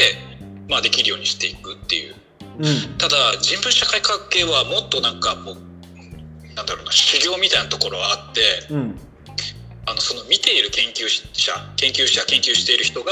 [0.70, 2.16] まあ、できるようにしていくっていう。
[2.60, 2.98] うん。
[3.00, 5.58] ただ人文社会科学系はもっとなんかもう
[6.56, 8.42] なんだろうな修行みたいなところはあって
[8.74, 9.00] うん。
[9.88, 13.12] あのその見ている研究者研究者研究している人が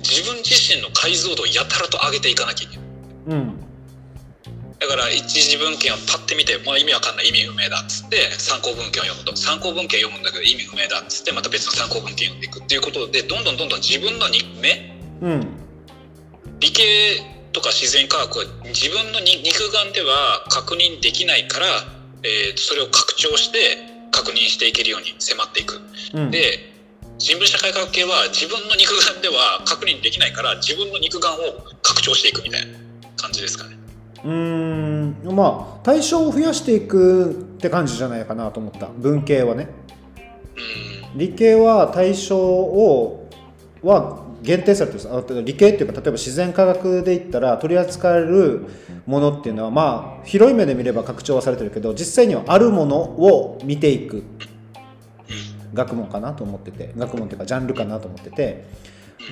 [0.00, 2.86] 自分自身の解像度をやたらと上げていかなきゃいけない。
[3.26, 3.60] うん。
[4.78, 9.34] だから一次文献をパッて見て、まあ、意味わかんない意味不明だっつって参考文献を読むと。
[9.36, 15.56] 参考文献読むんだけど意味不明だっつってまた別の参考文献読んでいくっていうことでどんどんどんどん自分のに目うん。
[16.60, 21.66] 理系とか自然科学は自分のに肉眼では確認できないから、
[22.22, 23.58] えーそれを拡張して
[24.10, 25.80] 確認していけるように迫っていく。
[26.14, 26.30] うん。
[26.30, 26.72] で
[27.18, 31.36] 人文社会科学系は自分の肉眼では確認できないから自分の肉眼を
[31.82, 32.78] 拡張していくみたいな
[33.16, 33.76] 感じですかね。
[34.24, 35.34] うーん。
[35.34, 38.88] まあ対象を増やしていくって感じじゃないかなと思った。
[38.88, 39.68] 文系はね。
[41.12, 41.18] うん。
[41.18, 43.30] 理系は対象を
[43.82, 48.66] は限定されてる理系っていうか例えば自然科学で言ったら取り扱える
[49.04, 54.22] ものっていうのはまあ広い目で見れば拡張はされてるけど実際にはあるものを見ていく
[55.74, 58.66] 学問かなと思ってて学問っていうかジャンルかなと思ってて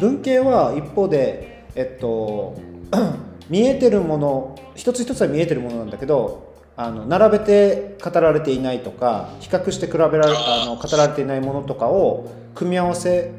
[0.01, 2.59] 文系は一方でえっと
[3.49, 13.31] 見えてるもの一つ一つは見えてるものなんだけどあの並べて語られていないとか比較して比べられあの語られていないものとかを組み合わせ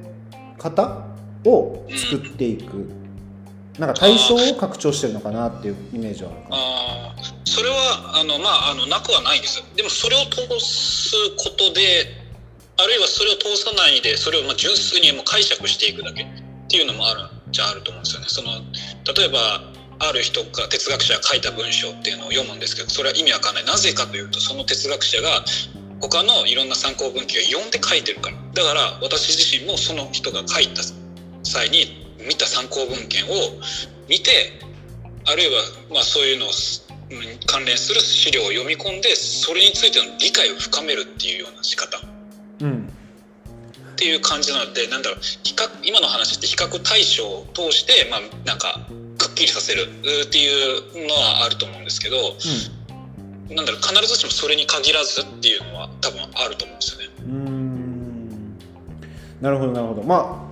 [0.58, 1.15] 方
[1.46, 2.90] を作っていく。
[3.80, 6.56] なんか対象を拡張してるのかなっていうイメージはあるかな。
[6.56, 9.64] あそれはあのまああのなくはないです。
[9.76, 12.08] でもそれを通すことで
[12.78, 16.28] あるいはそれを通さないでそれをまあ純粋にも解釈していくだけっ
[16.68, 18.28] ていうのもあるじゃあると思うんですよね。
[18.30, 18.52] その
[19.16, 19.62] 例えば
[20.00, 23.66] ある人が哲学者が書いた文章っていうのを読むんですけどそれは意味わかんない。
[23.66, 25.44] なぜかというとその哲学者が
[26.02, 28.38] 他のいろんな参考文献を読んで書いてるから。
[28.54, 30.82] だから私自身もその人が書いた
[31.46, 33.30] 際に見た参考文献を
[34.10, 34.60] 見て
[35.26, 41.98] あるいはまあそういうのをうん関連する資料を読み込んでそれについての理解を深めるっていうような仕方。
[41.98, 42.02] っ
[42.62, 42.92] うん。
[43.96, 48.80] ていう感じなのでなんだろう比較今の話って比較対象を通してまあなんか
[49.18, 49.86] くっきりさせるう
[50.24, 52.18] っていうのはあると思うんですけど
[53.56, 57.14] なんだろう必ずしもそれに限らずっていうのは多分あると思うんですよね。
[57.20, 58.58] うーん。
[59.40, 60.04] なるほどなるほど。
[60.04, 60.45] まあ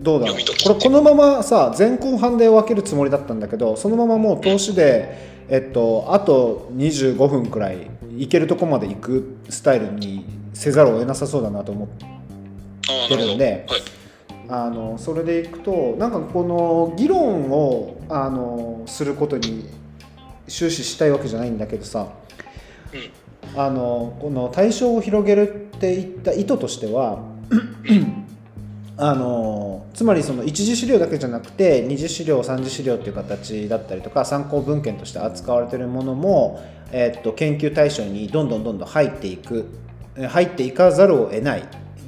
[0.00, 0.36] どうだろう。
[0.36, 11.88] これこのままさ前後半で分けるつもりだったんだけどそのままもう投資で、えっと、あと25分くらい行けるとこまで行くスタイルにせざるを得なさそうだなと思っ
[13.08, 13.80] てるんではい。
[14.48, 19.68] あのそれでいくとなんかこの議論をあのすることに
[20.48, 22.08] 終始したいわけじゃないんだけどさ
[22.92, 23.60] うん。
[23.60, 27.20] あのこの対象を広げるっていった意図としては
[29.02, 39.70] あのつまりその一次資料だけじゃなくて二次資料三次資料っていう形だったりとか参考文献として扱われているものも、えっと研究対象にどんどんどんどん入っていく
[40.16, 41.64] え入っていかざるを得ないっ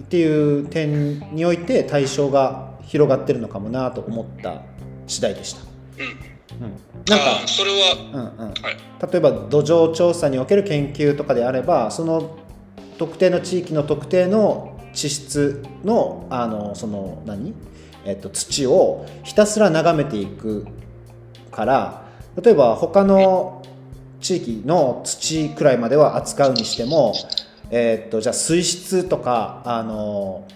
[0.08, 4.62] ていう点において対象が広がってるのかもなと思った
[5.06, 5.62] 次第でした。
[5.98, 6.66] うん。
[6.66, 6.72] うん、
[7.08, 7.96] なんかそれは
[8.38, 9.10] うんうん、はい。
[9.10, 12.36] 例えば土壌調査における研究とかであればその
[12.98, 17.54] 特定の地域の特定の地質のあのその何、
[18.04, 20.66] えっと、土をひたすら眺めていく
[21.50, 22.04] から
[22.42, 23.62] 例えば他の
[24.20, 27.14] 地域の土くらいまでは扱うにしても、
[27.70, 30.46] えっと、じゃあ水質とかあの、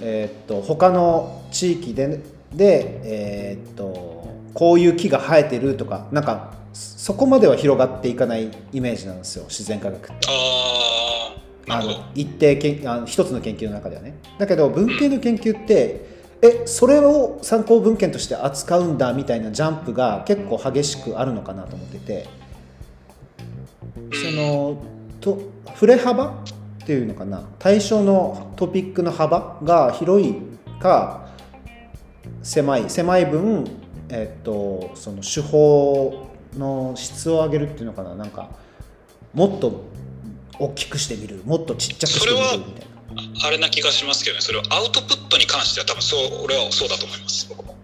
[0.00, 2.20] えっと、他の地域で
[2.54, 10.28] で、えっと、こういう木が生えてるとかなんかそこまでは広がっていかないイメージなんですよ自然科学って。
[11.68, 11.82] あ。
[11.82, 14.14] の一定けんあの一つの研究の中ではね。
[14.38, 16.06] だけど文系の研究って、
[16.42, 22.26] えそれを参考文献として扱うんだみたいなジャンプが結構激しくあるのかなと思ってて。
[24.12, 24.82] その
[25.20, 27.42] と触れ幅っていうのかな。
[27.58, 30.36] 対象のトピックの幅が広い
[30.80, 31.28] か
[32.42, 33.64] 狭い狭い分、
[34.08, 38.14] えっと、その手法の質を上げるっていうのかな。
[38.14, 38.48] なんか
[39.34, 39.89] もっと
[40.60, 42.90] 大きくしてみるもっとちっちゃくしてみるみたいな。
[43.46, 47.76] あれな気がしますけどねそれはアウトプットに関しては多分そう俺はそうだと思います僕も。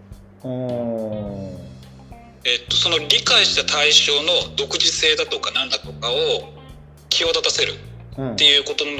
[2.45, 6.53] えっと、その理解した対象の独自性だとか何だとかを
[7.09, 7.73] 際立たせる
[8.17, 8.91] うんっていうことの、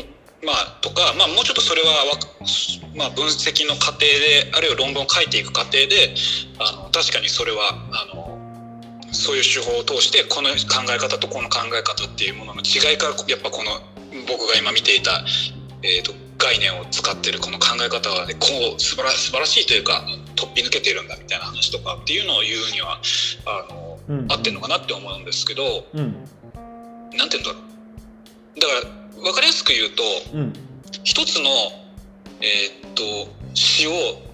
[0.44, 1.88] まあ、とか、まあ、もうちょっとそれは
[2.98, 6.16] まあ、分析の過程であるいは論文を書いていく過程で
[6.58, 8.17] あの確かにそれはあの
[9.18, 13.72] そういう手法を通してこの考え方とこの考え方っていうものの違いからやっぱこの
[14.28, 15.26] 僕が今見ていた、
[15.82, 18.46] えー、と概念を使ってるこの考え方は、ね、こ
[18.78, 23.02] う素晴ら素晴らしいというか突飛抜けてるんだみたいな話とかっていうのを言うには
[23.46, 26.14] あの、うん合ってるのかなって思うんですけどうん。
[27.18, 27.60] なんて言うんだろ
[28.56, 28.60] う。
[28.60, 28.74] だか
[29.18, 30.04] ら分かりやすく言うと
[30.34, 30.54] うん。
[31.04, 31.50] 一つの
[32.40, 33.04] えーっと
[33.54, 33.92] 詩を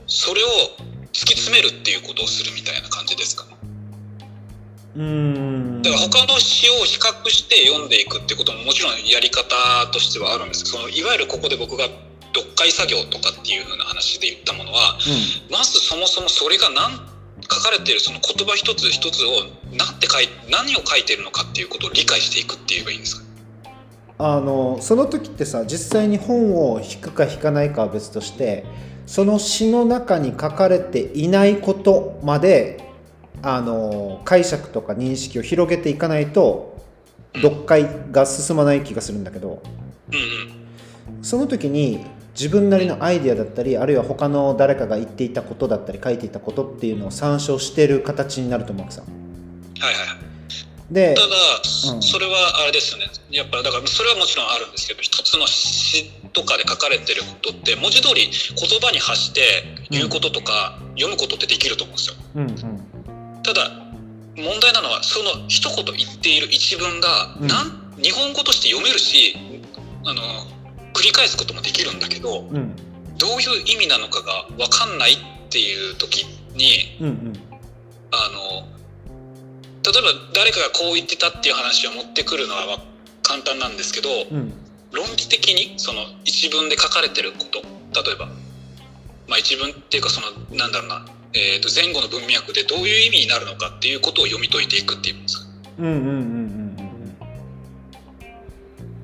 [0.07, 0.47] それを
[1.13, 3.45] 突き詰めるっていうことをするみたいな感じですか？
[3.45, 3.52] ね
[4.95, 5.81] うん。
[5.81, 9.55] だから他の詩を比較して読んでいくってことももちろんやり方
[9.91, 11.85] としてはあるんですけどそのいわゆるここで僕が
[12.35, 14.97] 読解作業とかっていう風な話で言ったものは
[15.51, 16.91] まずそもそもそれが何
[17.49, 23.23] 書かれているその言葉一つ一つを何て書い何を書いているのかっていうことを理解していくって言えばいいんですか？
[24.19, 28.63] あのその時ってさ実際に本を引くか引かないかは別として
[29.05, 32.92] その詩の中に書かれていないことまで
[33.43, 36.81] あの解釈とか認識を広げていかないと
[37.35, 39.61] 読解が進まない気がするんだけど
[41.21, 49.07] その時に自分なりのアイデアだったりあるいは他の誰かが言っていたことだったり書いていたことっていうのを参照してる形になると思うわけさは
[49.91, 50.93] いはい。
[50.93, 51.27] でただ、
[51.95, 52.01] うん。
[52.01, 53.07] それはあれですよね。
[53.31, 59.41] やっぱだからそれはもちろんあるんですけど一つの詩とかで書かれてることって文字通り言葉に発して
[59.89, 62.15] 言うこととか、読むことってできると思うんですよ。
[62.35, 62.82] うんうん
[63.43, 63.69] ただ
[64.35, 67.47] 問題なのはその一言言っている一文が、うん。
[67.47, 69.37] なん日本語として読めるし
[70.03, 70.21] あの
[70.93, 72.75] 繰り返すこともできるんだけどうん。
[73.17, 75.17] どういう意味なのかが分かんないっ
[75.49, 76.25] ていう時
[76.55, 77.33] にうんうん。
[78.11, 78.67] あの
[79.83, 82.79] 例えば誰かがこう言ってたっていう話を持ってくるのは
[83.21, 84.53] 簡単なんですけどうん。
[84.93, 88.27] 論理的にその一文で書かれてること例えば、
[89.27, 95.39] まあ、一文っていうかそのなんだろうな、えー、と前後の文脈でどういう意味になるのかっていうことを読み解いていくっていうんです。
[95.39, 95.47] か
[95.79, 96.07] うんうんうんうん。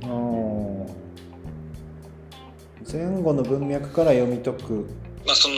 [0.03, 2.91] うんうんおー。
[2.91, 4.88] 前後の文脈から読み解く。
[5.25, 5.55] まあ、その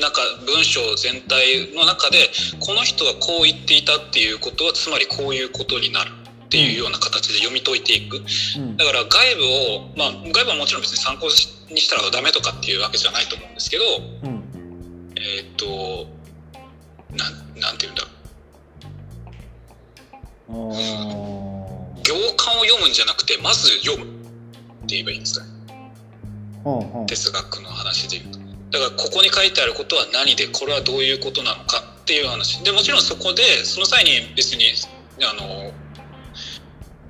[0.00, 2.28] なんか文章全体の中で
[2.58, 6.10] この人はこう言っていたっていうことはつまりこういうことになる
[6.46, 8.18] っていうような形で読み解いていく。
[8.18, 8.76] うん。
[8.76, 11.28] だから外部をまあ外部はもちろん別に参考
[11.70, 13.84] にしたらダメとかっていうわけじゃないと思うんですけど
[14.24, 14.33] うん
[15.24, 16.06] えーっと
[17.16, 18.08] なんなんて言うんだろ
[20.48, 22.04] う。
[22.04, 24.08] 行間を読むんじゃなくてまず読むっ
[24.86, 25.50] て言えばいいんですかね。
[27.06, 28.38] 哲学の話で言うと。
[28.78, 32.62] だからここに書いてあることは何でこれはどういうことなのかっていう話。
[32.62, 34.74] でもちろんそこでその際に別に
[35.22, 35.72] あの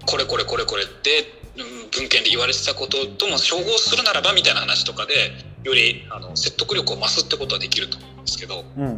[0.07, 5.33] これこれこれこれってうん文献で言われてたこととも照合するならばみたいな話とかで
[5.65, 8.97] よりあの説得力を増すってことはできると思うんですけどうんうん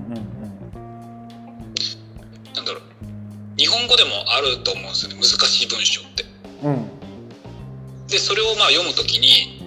[2.54, 2.82] なんだろう
[3.56, 6.24] 日本語でもあると思うんですよね難しい文章って。
[6.62, 6.96] うんうん
[8.08, 9.60] でそれをまあ読むときに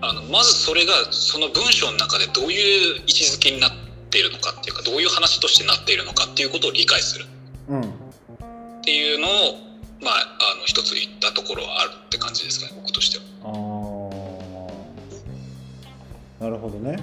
[0.00, 3.70] あのまずそれがその文章の中でどういう位置づけになっ
[4.10, 7.26] ているのかっていうかどういう話としてなっているのかっていうことを理解する
[7.68, 7.84] うんっ
[8.82, 9.30] ていうのを
[10.00, 13.93] まああの一つ言ったところはあるって感じですかね僕としては。
[16.44, 16.98] なるほどね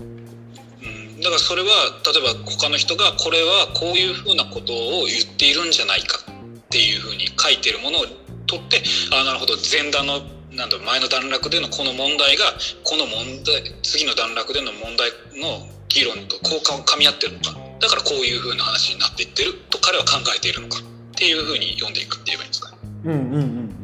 [0.00, 1.68] うん、だからそれは
[2.06, 8.06] 例えば他の人がこれはこういうふうなことを言っているんじゃないかっていうふうに書いてるものを
[8.46, 8.80] 取って
[9.12, 10.24] ああなるほど前段の
[10.56, 20.82] なんだ前の段落でのこの問題がこの問題次の段落での問題の議論とこうかみ合ってるのかだからこういうふうな話になっていってると彼は考えているのかっ
[21.18, 22.78] ていうふうに読んでいくって言えばいいんですかね。
[23.04, 23.77] うんうんうん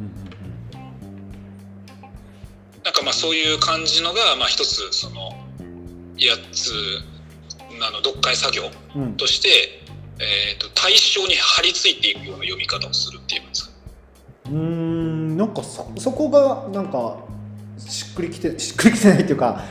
[2.85, 5.31] なんかまあそういう感じのがまあ一つその
[6.17, 6.71] やつ
[7.81, 9.17] あの読解作業うんうん。
[9.17, 9.49] として、
[10.19, 13.71] えー、と対象に張り付いていくような読み方をするっていうんですか。
[14.45, 17.17] うーんなんかそそこがなんか
[17.79, 19.65] しっくりきてしっくりきてないっていうかはい、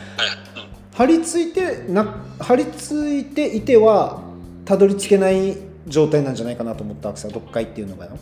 [0.94, 2.04] 張り付いてな
[2.40, 4.22] 張り付いていては
[4.64, 5.56] たどり着けない
[5.86, 8.18] 状態なんじゃないかなと思ったわけさ読解っていうのがよ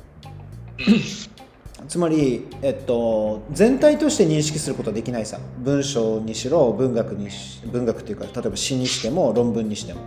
[1.89, 5.39] つまり、えっと、全体として認識することはできないさ。
[5.59, 10.01] 文章にしろ文学にし文学っていうか例えば詩にしても論文にしても。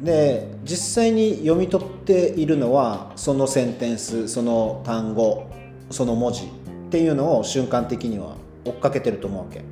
[0.00, 5.50] で実際に読み取っているのはそのセンテンスその単語
[5.90, 6.48] その文字っ
[6.90, 9.58] ていうのを瞬間的には追っかけてると思うわけ。
[9.58, 9.62] う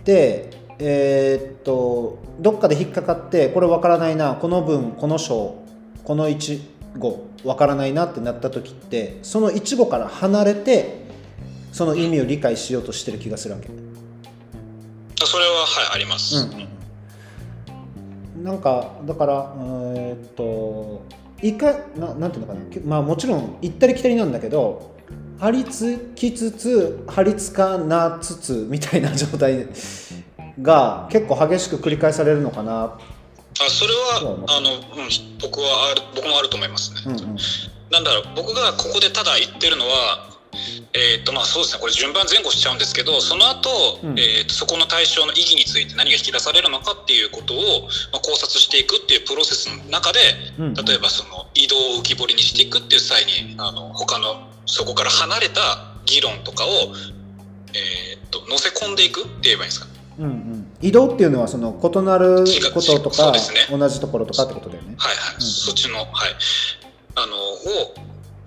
[0.00, 0.04] ん。
[0.04, 5.62] でえーっとどっかで引っかかってこれ分からないなこの文この章
[6.04, 6.60] この一
[6.98, 11.02] 語分からないなってなった時ってその一語から離れて
[11.72, 13.68] その意味を理解しようとしてる気がするわけ。
[15.24, 16.48] それははいあります、
[18.42, 21.02] なんかだからえーっと
[21.40, 22.60] いかななんていうのかな。
[22.84, 24.96] まあもちろん行ったり来たりなんだけど
[25.38, 29.68] 張り付きつつ張り付かなつつみたいな状態
[30.60, 32.98] が結構激しく繰り返されるのかな
[33.60, 37.36] あそれはあの、うん、僕はある僕もあると思いますね、うんうん。
[37.90, 40.32] なんだろう僕がここでただ言ってるのは
[40.92, 41.80] えーっとまあそうですね。
[41.80, 44.18] これ順番前後しちゃうんですけどその後、うん。
[44.18, 50.20] えーっとそこの対象の意義について何が引き出されるのかっていうことを、まあ、考察していくっていうプロセスの中で
[50.58, 55.60] うん例えばその移動を浮き彫りにしていくっていう際にあの他のそこから離れた
[56.04, 56.68] 議論とかを、
[57.72, 60.66] えーっと乗せ込んでいくって言えばいいんですかうんうん。
[60.80, 62.44] 移動っていうのはその異なる
[62.74, 63.38] こととか、ね。
[63.70, 64.94] 同じところとかってことだよね。
[64.98, 66.08] はいはい、うんそっちのはい。
[67.14, 67.94] あのを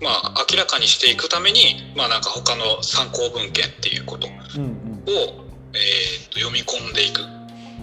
[0.02, 5.02] まあ明らかにしていくためにまあなんか他の参考文献っていうことを、うんうん。
[5.06, 7.22] えー、と読み込んでいく。
[7.22, 7.24] っ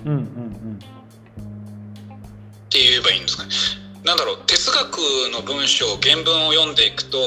[0.06, 0.80] うんうん。
[2.70, 3.50] て言えばいいんですかね。
[4.04, 4.98] なんだろう哲学
[5.32, 7.18] の文章原文を読んでいくと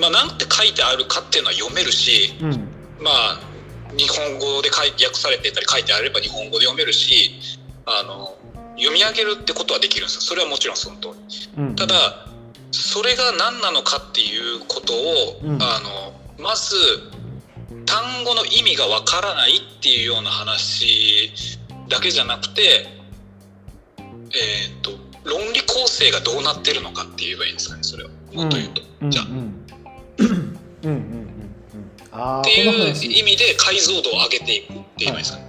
[0.00, 2.50] まあ、なんて書いてあるかっていうのは読めるし、うん。
[3.02, 3.40] まあ、
[3.96, 7.32] 日本語で書い訳されてたり書いてあれば日本語で読めるし
[7.86, 8.36] あの
[8.76, 10.20] 読み上げるってことはできるんですよ。
[10.22, 11.08] それはもちろんその通
[11.56, 11.62] り。
[11.62, 12.26] うんただ
[12.72, 15.62] それが何なのかっていうことを、うん。
[15.62, 16.74] あのまず
[17.84, 21.32] 単語の意味がわからないっていうような話
[21.88, 22.86] だけじゃなくて
[23.98, 24.92] えっ、と
[25.24, 29.24] 論理構成がどうなってるのかって言えばいいんですかねそれをもっと言うと、うんじゃあ。
[29.26, 29.66] うん
[30.82, 31.19] うん
[32.40, 33.06] っていう話。
[33.06, 35.38] 意味で解像度を上げていくって言えばいいですか？
[35.38, 35.44] ね、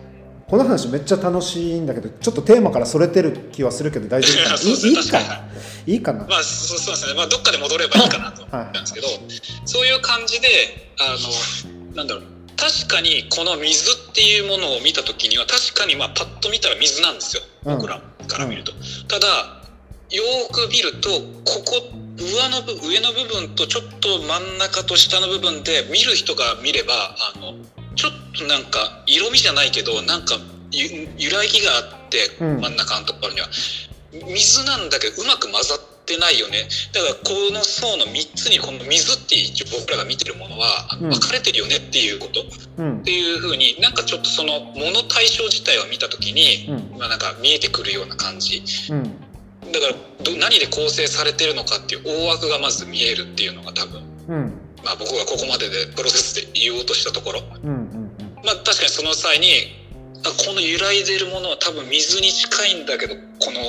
[0.48, 4.56] この話めっちゃ楽しいんだけどちょっとテーマからそれてる気はするけど大丈夫かな？
[4.56, 5.50] いいいかな？
[5.86, 6.28] いいかな？
[6.28, 9.08] まあそそうですね、まあ、どっかで戻ればいいかなと思ったんですけど、
[9.66, 10.48] そういう感じで
[11.00, 11.16] あ
[11.92, 12.24] のなんだろう。
[12.58, 17.42] 確かにこの水っていうものを見た時には確かにまあパッと見たら水なんですよ。
[17.66, 18.72] うん僕らから見ると、
[19.08, 19.28] ただ
[20.12, 21.90] よーく見るとここ
[22.22, 26.94] 上の部上の部分とちょっと真ん中と下の部分で見る人が見れば
[27.36, 27.54] あの
[27.96, 30.36] ちょっとなんか色味じゃないけどなんか
[30.72, 32.62] ゆ揺らぎがあってうん。
[32.62, 33.48] 真ん中のところには、
[34.28, 36.68] 水なんだけどうまく混ざってないよね。
[36.94, 37.22] だからこ
[37.54, 42.44] の層の3つにこの水って一応僕らが見てるものは分かれてるよねっていうこと、っ
[42.78, 43.04] うん。
[43.04, 47.00] ていうふうになんかちょっとそのもの対象自体を見た時に、うん。
[47.00, 48.62] まあ、なんか見えてくるような感じ。
[48.90, 49.31] うん
[49.72, 49.94] だから
[50.24, 54.54] ど何で構成されてるのかっていう大枠がまず見えるっていうのが多分、うん。
[54.84, 57.42] まあ、僕がここまででプロセスで言おうとしたところ。
[57.64, 58.12] うんうん
[58.44, 59.48] まあ確かにその際に
[60.26, 63.62] あこの揺らいでるものは多分水に近いんだけどこの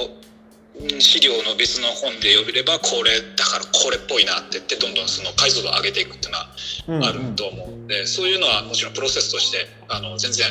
[0.80, 6.48] うん資料の別の本で呼べればこれだからこれっぽいなって言ってどんどんその解像度を上げていくっていうのは
[6.88, 10.46] うんあると思うんで、そういうのはもちろんプロセスとしてあの全然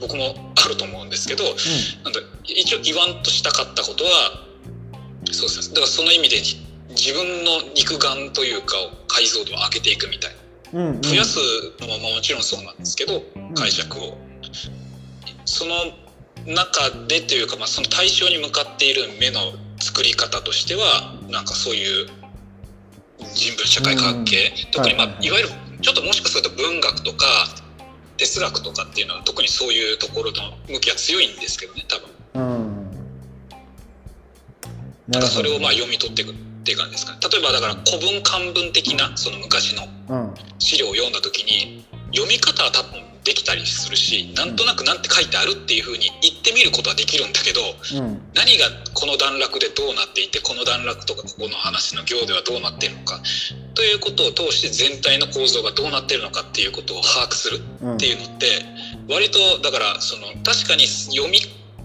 [0.00, 1.44] 僕もあると思うんですけど
[2.04, 4.46] なんだ一応言わんとしたかったことは
[5.30, 5.68] そうです。
[5.68, 6.36] ねだからその意味で
[6.90, 10.30] 自分の肉眼というかを解像度を上げていくみたい
[10.72, 10.80] な。
[10.80, 11.02] うんうん。
[11.02, 11.38] 増やす
[11.80, 13.22] のももちろんそうなんですけど
[13.54, 14.18] 解釈を。
[15.44, 15.74] その
[16.46, 19.40] 中でというか、まあ、その対象に向かっている目の
[19.78, 22.06] 作り方としてはなんかそういう
[23.34, 25.50] 人文社会科学系、うん特に、まあはいわゆる
[25.82, 27.26] ちょっともしかすると文学とか
[28.16, 32.06] 哲学とかっていうのは特にそういうところの向きは強いんですけどね多分。
[32.06, 32.21] うん
[35.12, 36.34] だからそれをまああ読み取っていくっ
[36.64, 37.18] ていう感じですかね。
[37.30, 40.34] 例えばだから古文漢文的なその昔のうん。
[40.58, 41.84] 資料を読んだ時に
[42.14, 48.20] 読み方は多分できたりするしなんとなくなんて書いてあるっていうふうに言ってみることはできるんだけどうん。
[48.34, 53.20] 何がこの段落でどうなっていてこの段落とかここの話の行ではどうなっているのか
[53.74, 57.94] ということを通して全体の構造がどうなっているのかっていうことを把握するうん。
[57.94, 58.46] っていうのって
[59.08, 61.38] 割とだからその確かに読み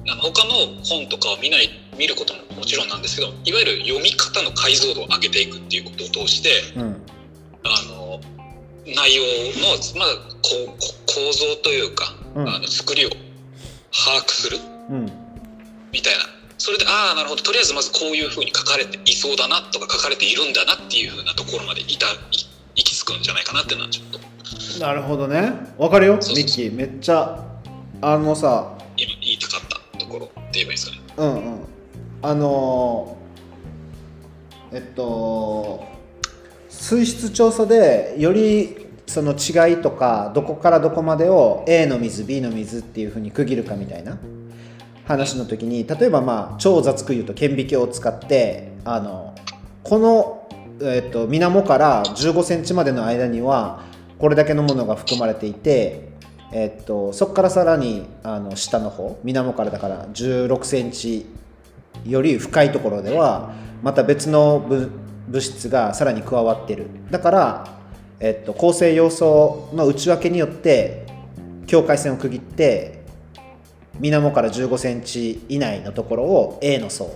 [0.09, 0.53] あの他の
[0.85, 7.01] 本とかを見ない見ることももちろんなんですけどいわゆる読み方の解像度を上げていくっていうことを通してうん。
[7.63, 8.19] あの
[8.85, 9.23] 内容
[9.61, 12.47] の、まあ、こ構造というか、うん。
[12.47, 14.57] あの作りを把握する
[14.89, 15.11] うん。
[15.91, 16.19] みたいな。
[16.57, 17.43] それでああなるほど。
[17.43, 22.09] とりあえずまずこういうふうに書かれていそうだなとか書かれているんだなっていうふうなところまでいたい
[22.75, 24.79] 行き着くんじゃないかなっていうのはちょっと。
[24.79, 25.51] なるほどね。
[25.77, 26.13] わかるよ。
[26.15, 26.75] ミッキー。
[26.75, 27.43] めっちゃ
[28.01, 31.01] あのさ今言いたかったところって言えばいいですかね。
[31.17, 31.76] うんうん
[32.21, 33.17] あの
[34.71, 35.85] えっと
[36.69, 44.17] 水質調査でよりその違いとかどこからどこまでを A の水 B の水っていうふうに区切るかみたいな
[45.05, 49.33] 話の時に例えばまあ超雑く言うと顕微鏡を使ってあの
[49.83, 50.49] この、
[50.81, 53.85] えっと、水面から1 5センチまでの間には
[54.19, 56.09] これだけのものが含まれていて、
[56.51, 61.25] えっと、そこからさらにあの下の方水面からだから1 6センチ
[62.09, 63.53] より深いところでは
[63.83, 66.87] また別の物質がさらに加わってる。
[67.11, 67.79] だから、
[68.19, 71.05] えっと、構成要素の内訳によって
[71.67, 73.03] 境界線を区切って
[73.99, 77.11] 水面から1 5センチ以内のところを A の層、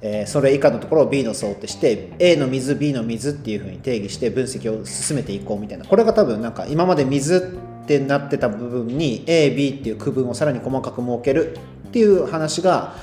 [0.00, 5.84] えーそれ以下のところを B の層ってして A の水 B の水っていうふうに定義して分析を進めていこうみたいな。
[5.84, 11.56] これが多分なんか今まで水ってなってた部分に AB っていう区分をさらに細かく設ける
[11.88, 12.94] っていう話が、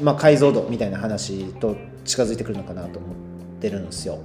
[0.00, 3.16] まあ、解像度みたいな話と近づいてくるのかなと思っ
[3.60, 4.18] てるんですよ。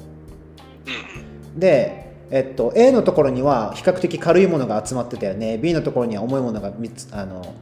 [1.56, 7.54] で、えっと、A のところには比較的軽いものが集まってたよね B のところには重いものが3つあの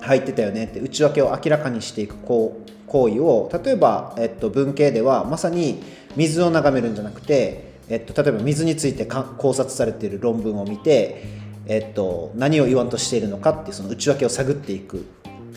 [0.00, 5.82] 入ってたよねって内訳を明らかにしていく行行為を例えば、えっと、文系ではまさに
[6.14, 11.24] 水を眺めるんじゃなくて、えっと、例えば水についてか考察されている論文を見て、
[11.66, 15.06] えっと、何を言わんとしているのかっていうその内訳を探っていく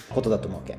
[0.10, 0.78] ことだと思うわけ。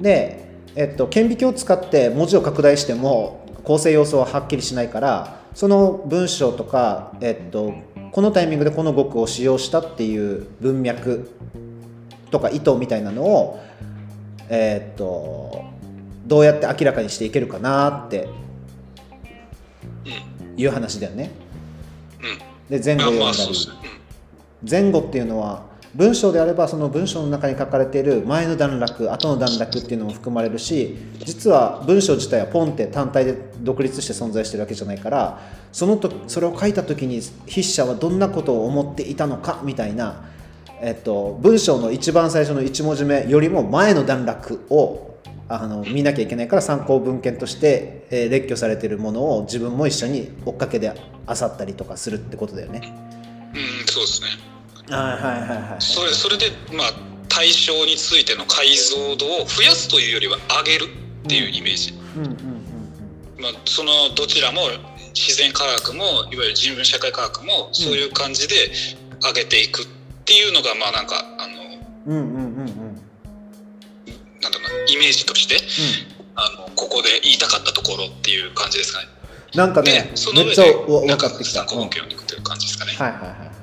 [0.00, 0.44] で、
[0.76, 7.74] えっと、顕微鏡を使って文字を拡大しても構成要素ははっきりしないからその文章とか、えっと、
[8.12, 11.30] このタイミングでこの語句を使用したっていう文脈
[12.30, 13.60] とか意図みたいなのを、
[14.48, 15.64] えっと、
[16.26, 18.28] どうやって明らかにしていけるかなって
[20.04, 21.30] うんいう話だよね。
[22.70, 22.80] うん。
[22.80, 23.84] で前後読んだり。
[24.68, 25.64] 前後っていうのは
[25.94, 35.40] 文章であればその文章の中に書かれている前の段落後の段落っていうのも含まれるし実は文章自体はポンって単体で独立して存在してるわけじゃないから
[35.72, 40.24] そのとそれを書いた時に筆者はどんなことを思っていたのかみたいな、
[40.80, 45.14] えっと、文章の一番最初の1文字目よりも前の段落を
[45.48, 52.80] あの見なきゃいけないから参考文献として、えー列挙されているものを自分も一緒に追っかけで漁ったりとかするってことだよね。
[53.54, 54.28] うん、そうですね。
[55.80, 56.92] それそれでまあ
[57.28, 60.84] 対象についての解像度を増やすというよりは上げる
[61.24, 64.60] っていうイメージ、うんうんうんまあ、そのどちらも
[65.14, 68.54] 自然科学もいわゆる人文社会科学もそういう感じで
[69.22, 69.86] 上げていくっ
[70.24, 72.68] ていうのがまあなんかあのうんうんうんうん。
[72.68, 73.04] うん
[74.44, 75.56] なんだろうなイメージとして
[76.36, 79.08] あのここで言いたかったところっていう感じですかね。
[79.54, 82.92] なんかねでそのめっちゃ上でわなんか分かってきた、参考うん文献をいくという感じですかね。
[82.92, 83.53] はいはいはい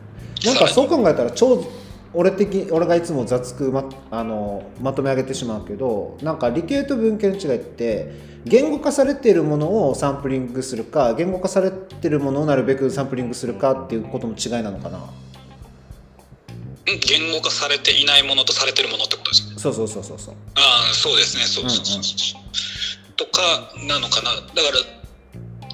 [0.45, 1.65] なんかそう考えたら超
[2.13, 8.11] 俺的俺がいつも雑くまあのまとめ上げてしまうけどなんか理系と文系の違いって
[8.43, 14.97] 言語化されているものをサンプリングするか言語化されているものをなるべくサンプリングするかっていうことの違いなのかな？
[14.97, 16.99] うん？
[16.99, 19.55] 言語化されていないものとされてるものってことですね？
[19.57, 21.43] そうそうそうそうそうああそうですね。
[21.43, 24.31] そうそうそうそう、とかなのかな？
[24.31, 25.00] だから、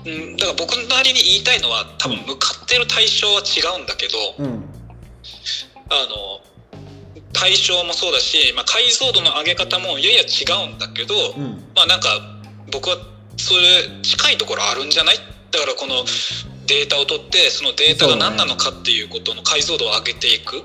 [0.08, 4.64] うん、だから僕なりに言いたいのは多分向かってる対象は違うんだけど、うん
[5.90, 6.42] あの
[7.34, 11.64] 対象もそうだし、まあ、解像度の上げ方もやや違うんだけど、うん。
[11.76, 12.10] まあなんか
[12.72, 12.98] 僕は
[13.38, 15.18] それ近いところあるんじゃない？
[15.52, 16.04] だからこの
[16.66, 20.64] データを取ってそのデータが何なのかっていうことの解像度を上げていく。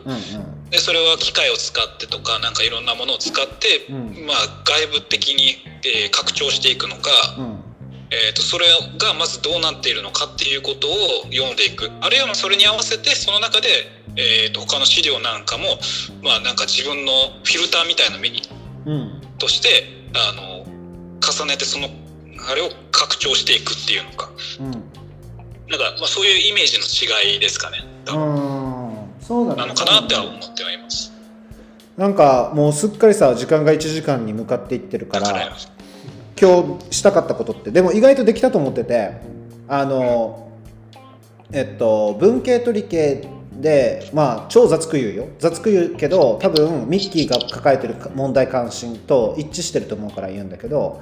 [0.71, 4.27] でそれは機械を使ってとかなんかいろんなものを使って、うん。
[4.27, 7.59] まあ、外部的に、えー拡張していくのか、うん
[8.13, 8.67] えー、とそれ
[8.99, 10.93] がまずどうなっているのかっていうことを
[11.33, 11.91] 読んでいく。
[12.03, 13.69] あるいはまあそれに合わせてその中で、
[14.17, 15.65] えー、と他の資料なんかも、
[16.23, 18.43] まあ、なんか自分のフィルターみたいな目に
[18.85, 19.21] うん。
[19.39, 20.67] としてあの
[21.25, 21.89] 重ねてその
[22.51, 24.31] あれを拡張していくっていうのか。
[24.61, 24.71] うん。
[24.73, 27.79] なんか、まあ、そういうイメージの違いですかね。
[28.05, 28.89] 多分。
[28.89, 28.93] うん。
[29.23, 29.61] そうだね。
[29.63, 31.13] なのかなっては思ってはいます。
[31.97, 35.53] なんかもうすっかりさ時間が1時間に向かっていってるから
[36.43, 39.13] 今日したかったことってでも意外とできたと思ってて
[39.69, 40.51] あの
[41.53, 45.29] えっと文系と理系でまあ超雑く言うよ。
[45.39, 51.01] 雑く言うけど多分ミッキーが抱えてる問題関心と一致してると思うから言うんだけど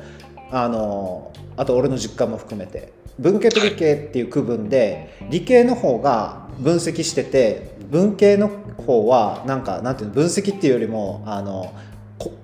[0.50, 2.92] あのあと俺の実感も含めて。
[3.18, 8.48] 文系と理系っていう区分で理系の方が分析してて文系の
[8.86, 11.70] 方はなんかなんていうの分析っていうよりもあの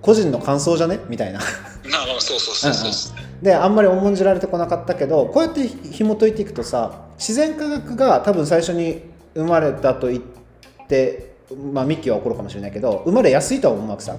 [0.01, 1.01] 個人の感想じゃね？
[1.09, 1.41] みたいな。
[1.41, 3.21] そうそうそうそうですね。
[3.43, 9.03] であんまり重んじられてこなかったけどこうやって紐解いていくとさ自然科学が多分最初に
[9.35, 10.23] 生まれたと言っ
[10.89, 11.35] て、
[11.73, 14.17] まあ、ミッキーは怒るかもしれないけど生まれやすいとは思うわけさ。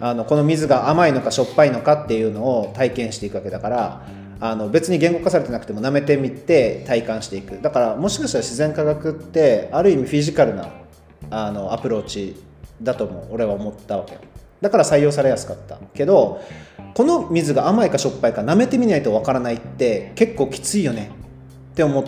[0.00, 4.06] あのこの水が甘いのかしょっぱいのかっていうのを体験していくわけだから
[4.40, 7.62] あの別に言語化されてなくても舐めてみて体感していく。
[7.62, 10.68] だからもしかしたら自然科学ってある意味フィジカルな
[11.30, 12.36] あのアプローチ
[12.82, 14.20] だとも俺は思ったわけよ
[14.62, 15.76] だから採用されやすかった。
[15.92, 16.40] けど
[16.94, 21.10] この水が甘いかしょっぱいか舐めてみないとわからないって結構きついよね。
[21.72, 22.04] って思っ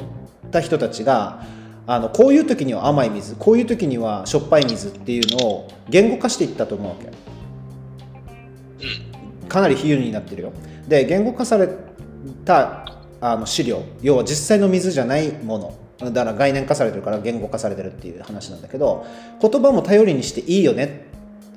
[0.50, 1.42] た人たちが
[1.86, 7.10] あのこういう時には甘い水こういう時にはしょっぱい水っていうのを言語化していったと思うわけ。
[9.48, 10.52] かなり比喩になってるよ。
[10.88, 11.68] で言語化され
[12.44, 12.84] た
[13.20, 15.58] あの資料要は実際の水じゃないも
[15.98, 19.06] のだから概念化されてるから言語化されてるっていう話なんだけど
[19.40, 21.06] 言葉も頼りにしていいよね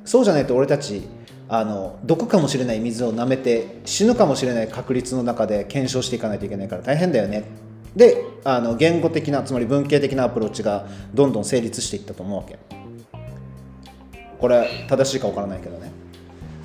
[0.08, 1.04] そうじゃないと俺たち
[1.50, 7.44] あの毒かもしれない水を舐めて死ぬかもしれない確率の中で検証していかないといけないから大変だよね。
[7.94, 12.58] であの言語的なつまり文系的なアプローチがどんどん成立していったと思うわけ。
[14.40, 15.92] これ正しいか分からないけどね。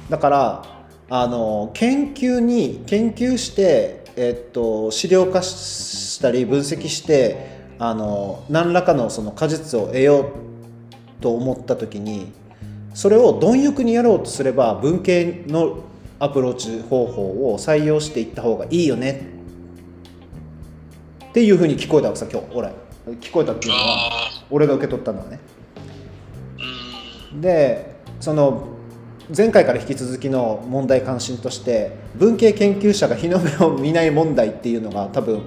[0.09, 0.62] だから
[1.11, 10.26] あの研究に研究して、えっと、資料化したり分析してあの何らかのその果実を得よう
[11.20, 12.32] と思った時に
[12.95, 15.84] それを貪欲にやろうとすれば文系の
[16.18, 19.26] アプローチ方法を採用していった方がいいよね。
[21.30, 22.68] っていうふうに聞こえたわけさ今日俺
[23.20, 25.40] 聞こえたっていうのはあ俺が受け取ったのはね。
[27.40, 28.68] でその
[29.34, 35.43] 前回から引き続きの問題関心として文系研究者が日の目を見ない問題っていうのが多分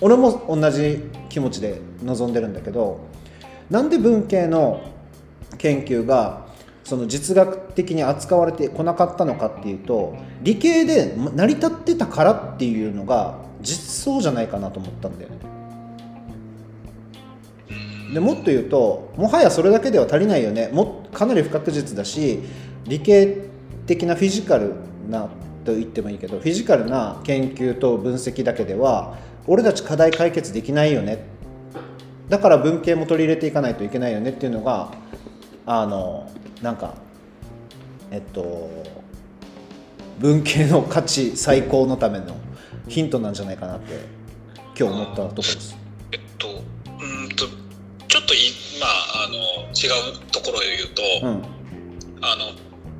[0.00, 3.00] 俺も同じ気持ちで臨んでるんだけど
[3.68, 4.80] なんで文系の
[5.58, 6.45] 研究が
[6.86, 15.36] その実学的に扱われてこなかったのかっていうと理系で成り立ってたからっていうのが実相じゃないかなと思ったんだよね。
[18.14, 22.38] でもっと言うともはやそれだけでは足りないよねもかなり不確実だし
[22.84, 23.48] 理系
[23.88, 24.74] 的なフィジカル
[25.10, 25.28] な
[25.64, 29.18] と言ってもいいけどフィジカルな研究と分析だけでは
[29.48, 31.24] 俺たち課題解決できないよね
[32.28, 34.92] だから文系も取り入れていかないといけないよねっていうのが
[35.66, 36.30] あの
[36.62, 36.94] なんか
[38.10, 38.70] えっと
[40.18, 42.36] 文系の価値最高のための
[42.88, 44.00] ヒントなんじゃないかなって
[44.78, 45.76] 今日思ったところです。
[46.12, 47.46] えっとうんと
[48.08, 48.38] ちょっとい
[48.80, 49.34] まああの
[49.72, 51.56] 違うところを言うと、うん。
[52.22, 52.46] あの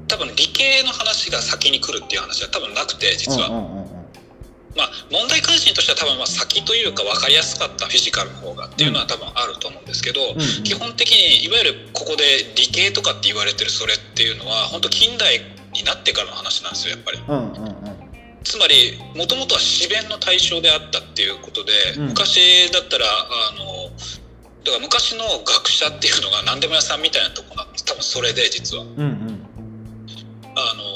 [0.09, 3.86] 多分理系の話が先に来るっていう話は多分なくて実は、うんうんうんうん
[4.77, 10.41] まあ問題関心としては多分まあ先というか分かりやすかったフィジカルの方がっていうのは多分あると思うんですけど、うん。
[10.41, 12.25] うん基本的にいわゆるここで
[12.57, 15.41] 理系とかって言われてるそれっていうのは本当近代
[15.73, 17.19] になってからの話なんですよやっぱり。
[17.27, 17.97] うんうんうん。
[18.43, 22.07] つまりもともとは自弁の対象であったっていうことで、うん。
[22.09, 23.91] 昔だったらあの
[24.65, 27.85] だから昔の学者っていうのが何でも屋さんみたいなとこなんです。
[27.85, 28.83] 多分それで実は。
[28.83, 29.47] うんうん。
[30.57, 30.96] あの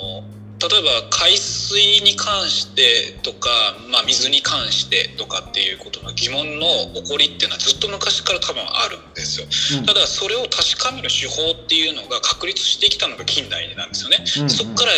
[0.61, 3.49] 例えば海水に関してとか、
[3.91, 6.67] まあ、水に関してとかっていうことの疑問の
[7.01, 9.47] 起こりっていうのはずっと昔から多分あるんですよ。
[9.81, 14.19] うんただそれを確かめる手法っていうのが確立してきたのが近代なんですよね。
[14.37, 14.93] うんうんそこから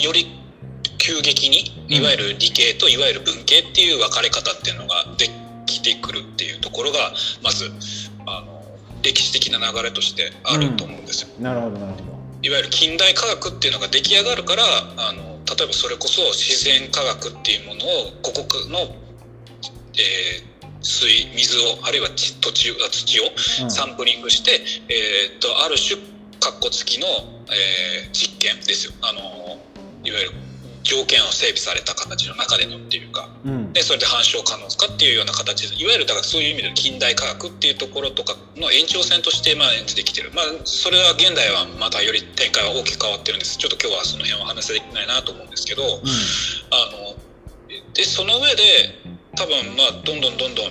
[0.00, 0.38] より
[0.98, 5.28] 急激にうんいわゆる理系といわゆる文系っていう分かれ方っていうのがで
[5.66, 7.12] きてくるっていうところが
[7.42, 7.72] まず
[8.26, 8.62] あの
[9.02, 11.28] 歴史的な流れとしてあると思うんですよ。
[11.40, 12.17] なるほどなるほど。
[12.42, 14.62] いわゆる近代科学っていうのが出来上がるから
[14.96, 18.78] あの例えばそれこそ自然科学っていうものを古国の、
[19.98, 20.48] えー
[20.80, 23.24] 水水をあるいは地土地あ土を
[23.64, 23.70] うん。
[23.70, 24.52] サンプリングして、
[24.88, 26.00] えーっとある種
[26.38, 27.06] カッコ付きの、
[27.50, 28.92] えー実験ですよ。
[29.02, 29.58] あの
[30.04, 30.32] いわゆる
[30.82, 33.72] 条件を整備された形の中でのっていうかうん。
[33.72, 40.30] でそれで反証可能かっていうような形でいわゆるだからそういう意味での近代科学っていうところとかの延長線としてまあ出てきてる。
[40.34, 43.58] まあそれは現代はまたより展開は大きく変わってるんです。
[43.58, 45.86] ちょっと今日はその辺は話できないなと思うんですけどあ
[46.92, 47.16] の
[47.94, 48.62] でその上で
[49.36, 50.70] 多分まあどんどんどんどんあ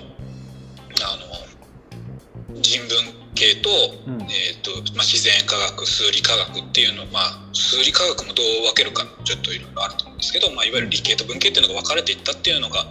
[2.49, 3.69] の人文系と,、
[4.07, 4.21] うん。
[4.23, 12.85] えーとまあ、自然科学数理科学っていうのまあ数理科学もどう分けるかちょっといろいろあると思うんですけど、まあ、いわゆる理系と文系っていうのが分かれていったっていうのが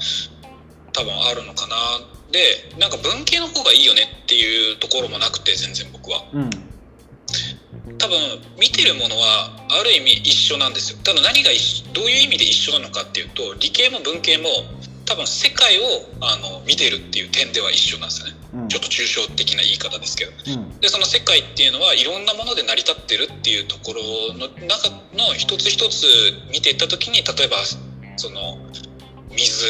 [0.92, 1.76] 多分あるのかな。
[2.30, 6.22] でなんか文系の方がいいよねっていうところもなくて全然僕は。
[6.32, 6.42] うん。
[6.42, 6.50] うん
[7.98, 8.18] 多分
[8.58, 10.98] 見てるものはある意味一緒なんですよ。
[11.02, 11.50] ただ何が
[11.92, 14.48] どういう意味で一緒なのかっていうと理系も文系も
[15.06, 15.82] 多分世界を
[16.20, 18.34] あの見てるっていう点では一緒なんですよね。
[18.54, 18.68] うん。
[18.68, 20.32] ちょっと抽象的な言い方ですけど。
[20.32, 20.80] うん。
[20.80, 24.02] でその世界っていうのはいろんなもので成り立ってるっていうところ
[24.34, 26.06] の中の一つ一つ
[26.50, 27.62] 見ていった時に例えば
[28.16, 28.58] その
[29.30, 29.66] 水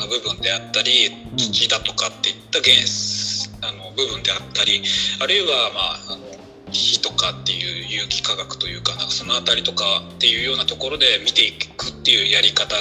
[0.00, 1.36] の部分であったりうん。
[1.36, 4.82] 土だとかっていった原子あの部分であったり
[5.22, 6.34] あるいはまああの
[6.72, 12.74] 火とかっていう有機化学というかなんかその辺りとかっていうようなところで見ていくっていうやり方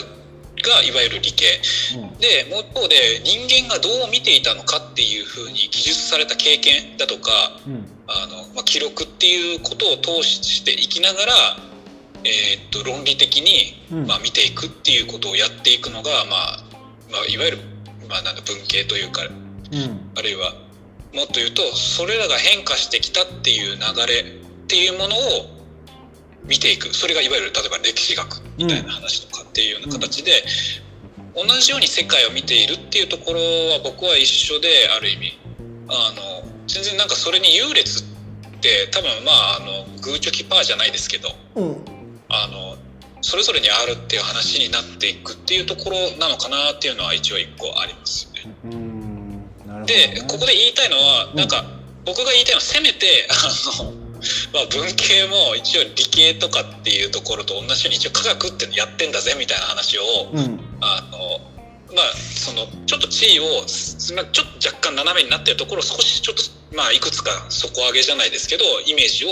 [0.64, 1.46] がいわゆる理系。
[2.00, 2.18] うん。
[2.18, 7.32] でもう一方で人間がどう見ていたのかっていうふうに記述された経験だとか
[7.68, 7.86] うん。
[8.08, 11.34] あの、まあ、記録っていうことを通していきながら、
[12.24, 14.08] えーっと論理的に、うん。
[14.08, 16.64] まあ、見ていくっていうことをやっていくのが、まあ
[17.12, 17.58] まあ、いわゆる、
[18.10, 20.12] まあ、なんだ文系というかうん。
[20.16, 20.54] あるいは
[21.14, 25.20] もっと言うとそれらが変化してきたっていう流れっていうものを
[26.46, 26.94] 見ていく。
[26.94, 30.44] それがいわゆる例えば歴史学みたいな話っていうような形で、
[31.36, 35.38] 同じように世界を見ているっていうところは僕は一緒である意味。
[35.88, 38.06] あの全然なんかそれに優劣っ
[38.62, 41.86] て多分まああのグーチョキパーじゃないですけどうん。
[42.30, 42.78] あの
[43.22, 48.56] それぞれにあるっていう話になっていくっていうところなのかなっていうのは一応一個ありますよね。
[48.66, 49.32] うん。
[49.68, 51.64] なるほどでねここで言いたいのはうんなんか
[52.06, 54.03] 僕が言いたいのはせめてあの、
[54.54, 60.04] まあ、文系も一応理系とかっていうところと同じように一応科学ってやってんだぜみたいな話を
[60.34, 61.40] うんあの
[61.96, 66.44] まあそのちょっと地位をすまあちょっと若干斜めになってるところを少しちょっと
[66.76, 69.30] まあいくつか底上げじゃないですけどイメージを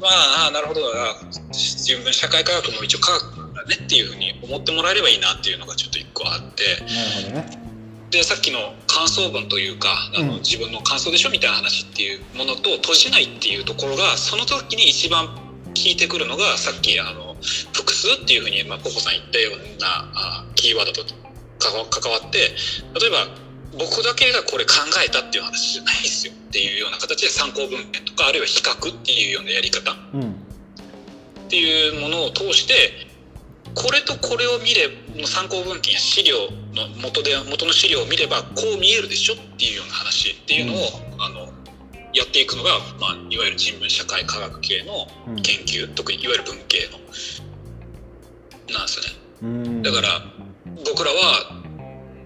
[0.00, 1.14] まあああなるほどな
[1.52, 6.64] 自分社会科学も一応科学なんだねっていうふうに思ってもらえればいいなっていうのがちょっと一個あって。
[6.80, 7.59] なるほどね
[8.10, 10.38] でさっきの感想文というかあの、うん。
[10.40, 17.36] 自分の感想でしょみたいな話っていうものと閉じないっていうところがその時に一番効いてくるのがさっきあの
[17.72, 21.04] 複数っていうふうに、まあ、ポコさん言ったようなあキーワードと
[21.60, 22.38] 関わって
[22.98, 23.28] 例えば
[23.78, 24.74] 僕だけがこれ考
[25.06, 30.34] えたっていう話じゃないですよっていうような形で参考文献とかあるいは比較っていうようなやり方っうん。
[31.48, 33.06] ていうものを通して
[33.74, 34.90] これとこれを見れ
[35.26, 36.34] 参考文献や資料
[36.74, 40.76] の元で元の資料を見ればこう見えるでしょっていうような話っていうのを、
[41.18, 41.52] あの
[42.12, 46.98] やっていくのが、まあ、いわゆる人文社会科学系のうん研究、特にいわゆる文系の
[48.72, 49.20] なんですよね。
[49.42, 49.82] うん。
[49.82, 50.08] だから
[50.86, 51.62] 僕らは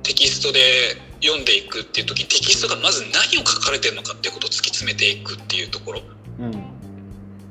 [0.03, 0.61] テキストで
[1.23, 6.03] 読んでいくっていう時にテキストがまず何を書かれてるのかっていうことを突き詰めていくっていうところ。
[6.39, 6.53] うん。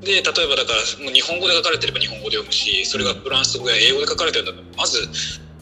[0.04, 5.00] で例えばだからもう日本語で書かれてれば日本語で読むしそれがフランス語や英語で書かれてるんだったらまず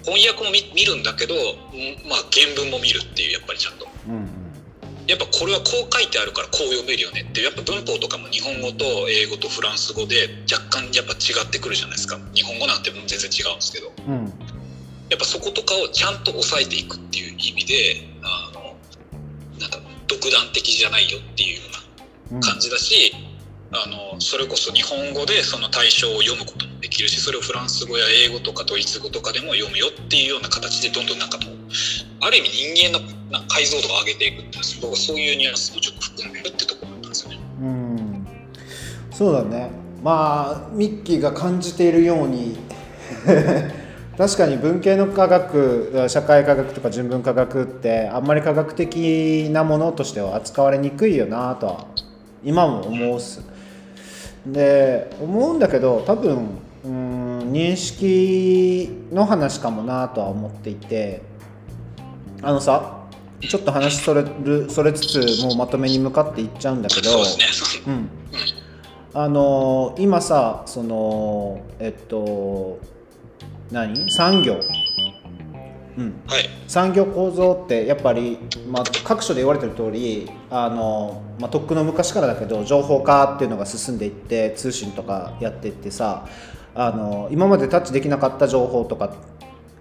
[0.06, 3.88] 翻訳も見見るんだけどうんまあ原文も見るっていうやっぱりちゃんと。
[4.08, 4.42] うん
[5.08, 12.18] やっぱこれはこう書いてあるからこう読めるよねっていうやっぱ文法とかも日本語と英語とフランス語で若干やっぱ違ってくるじゃないですか。
[12.34, 13.92] 日本語なんてもう全然違うんですけど。
[14.08, 14.32] うん。
[15.10, 18.78] やっぱそことかをちゃんと押さえていくっていう意味であの
[19.60, 23.12] なんか独断的じゃないよっていうようなうん感じだし、
[23.74, 31.52] あのそれこそ日本語でその対象を読むこともできるしそれをフランス語や英語とかドイツ語とかでも読むよっていうような形でどんどんなんかこう
[32.22, 37.40] ある意味人間のな解像度を上げていくっていうそういうニュアンスもちょっと含んでるってところだったんですよね。
[37.62, 38.28] うん。
[39.12, 39.72] そうだね。
[40.04, 42.58] まあミッキーが感じているように
[44.18, 51.86] 確かに文系の科学社会科学とか人文科学ってあんまり科学的なものとしては扱われにくいよなとは
[52.44, 53.42] 今も思うっす。
[54.46, 56.48] で思うんだけど多分
[56.84, 61.22] うん認識の話かもなとは思っていて
[62.42, 63.02] あのさ
[63.40, 67.38] ちょっと話それるそれつつもうまとめに向かっていっちゃうんだけどそ
[67.88, 68.10] うん、
[69.14, 72.80] あのー今さそのえっと
[73.72, 74.12] 何？
[74.12, 74.60] 産業、
[75.98, 76.50] うん、はい。
[76.68, 86.28] 産業構造ってやっぱり、まあ、各所で言われてる通りあの、まあ、とっくの昔からだけど情報化っていうのが進んでいって通信とかやっていってさ
[86.74, 89.14] あの今までタッチできなかった情報とか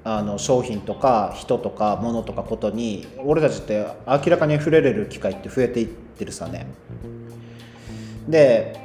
[0.02, 6.66] あの商品とか人とか物とかことに俺たちって明らかに触れれる機会って増えていってるさね。
[8.28, 8.78] で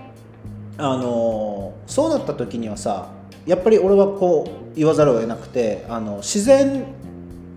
[0.77, 3.09] あのそうなった時にはさ
[3.45, 6.85] やっぱり俺はこう言わざるを得なくてあの自然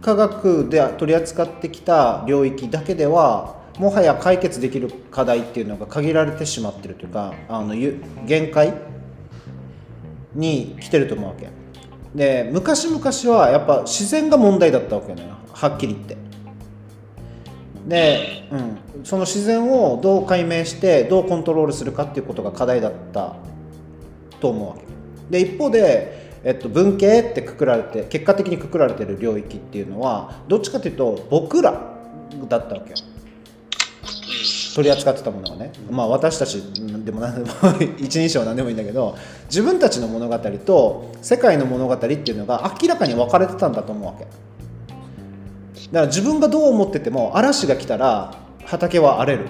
[0.02, 8.74] 科学で取り扱ってきた領域だけではもはや解決できる課題っていうのが限られてしまってるというかあの限界
[10.38, 11.48] に来てると思うわけ。
[12.14, 15.28] で昔々はやっぱ自然が問題だったわけよね。
[15.52, 16.16] はっきり言って。
[17.86, 23.36] で、うん、その自然をどう解明してどうコントロールするかっていうことが課題だった
[24.40, 24.82] と思うわけ。
[25.30, 31.72] で一方で、えっと、文系ってくくられて結果的にくくられてる領域っていうのはどっちかというと僕ら
[32.48, 32.96] だったわけよ。
[34.78, 36.62] 取り扱ってたものがね、まあ、私たち
[37.04, 37.50] でも何でも
[37.98, 39.16] 一人称は何でもいいんだけど
[39.46, 44.24] 自分たちの物語と世界の物語っていうのが明らかに分かれてたんだと思うわけ。
[44.24, 44.32] だか
[46.02, 48.34] ら自分がどう思ってても嵐が来たら
[48.66, 49.48] 畑は荒れる。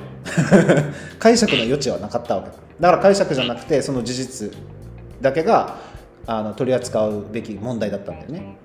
[1.20, 2.48] 解釈の余地はなかったわけ。
[2.80, 4.50] だから解釈じゃなくてその事実
[5.20, 5.76] だけが
[6.26, 8.56] あの取り扱うべき問題だったんだよね。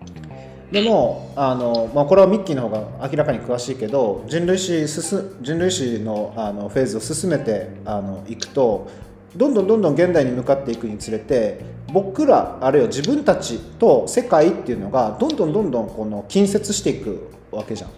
[0.73, 8.89] でもあの、まあ、これはミッキーの方が明らかに詳しいけど人類史進人類史のあのフェーズを進めてあのいくと
[9.35, 17.91] どんどんどんどん現代に向かっていくにつれて僕らあるいは自分たちと世界っていうのがどんどんどんどんこの近接していくわけじゃん。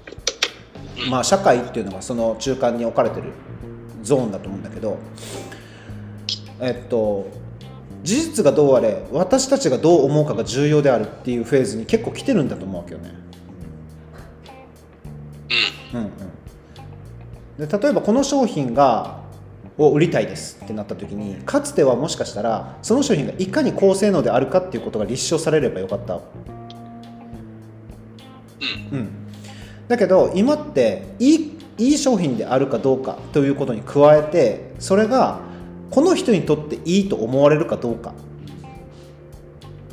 [1.09, 3.31] まあ社会っていうのがその中間に置かれてる
[4.03, 4.97] ゾーンだと思うんだけど
[6.59, 7.44] えっと
[8.05, 13.11] 事実がどうあれ私たちがどう思うかが重要であるっていうフェーズに結構来てるんだと思うわけよね。
[15.93, 16.01] うん。
[17.59, 19.25] うん、で例えばこの商品が
[19.77, 26.21] を売りたいですってなった時にかつてはもしかしたらその商品がいかに高性能であるかっていうことが立証されればよかった。
[28.91, 29.09] うん、
[29.87, 35.39] だけど今っていいいい商品であるかどうかということに加えてそれが
[35.91, 38.13] この人にとっていいと思われるかどうか。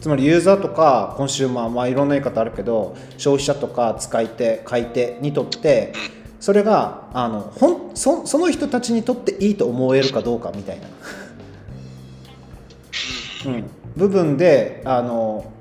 [0.01, 5.93] つまりユーザーとかコンシューマー、まあ、いろんな言い方あるけど消費者とか使い手買い手にとって
[6.41, 10.89] それがあのほんそその人たちにとっていいと思えるかどうかみたいな、
[13.47, 15.53] うん、部分であの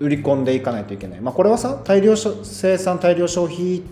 [0.00, 3.82] 売り込んでいかないといけない、まあ、これはさ大量生産大量消費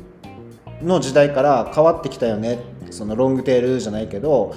[0.82, 2.58] の時代から変わってきたよね。
[2.90, 4.54] そのロングテールじゃないけど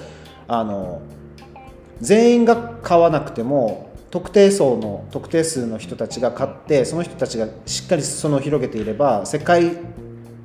[0.48, 1.02] あの
[2.00, 9.76] 全員が買わなくても特定層の特定数の人たちが買ってその人たちがしっかり裾野を広げていれば世界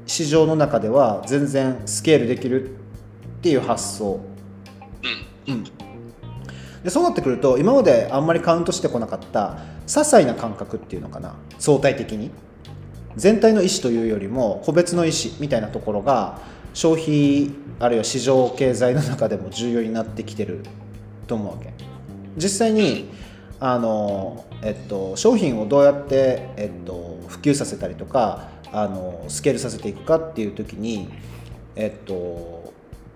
[0.08, 4.20] 市場の中では全然スケールできるっていう発想。
[5.48, 5.64] うん。
[6.84, 12.32] でそうなってくると今まであんまりカウントしてこなかった些細な感覚っていうのかな相対的に。
[13.16, 16.40] 全体の意思というよりも個別の意思みたいなところが
[16.74, 20.64] 消費あるいは市場経済の中でも重要になってきてる
[21.30, 21.72] と思うわけ。
[22.36, 23.10] 実際に
[23.60, 31.10] あの、えっと、商品をどうやって、えっと、普及させたりとかあのスケールさせていくかっていう時に
[31.76, 32.74] えっと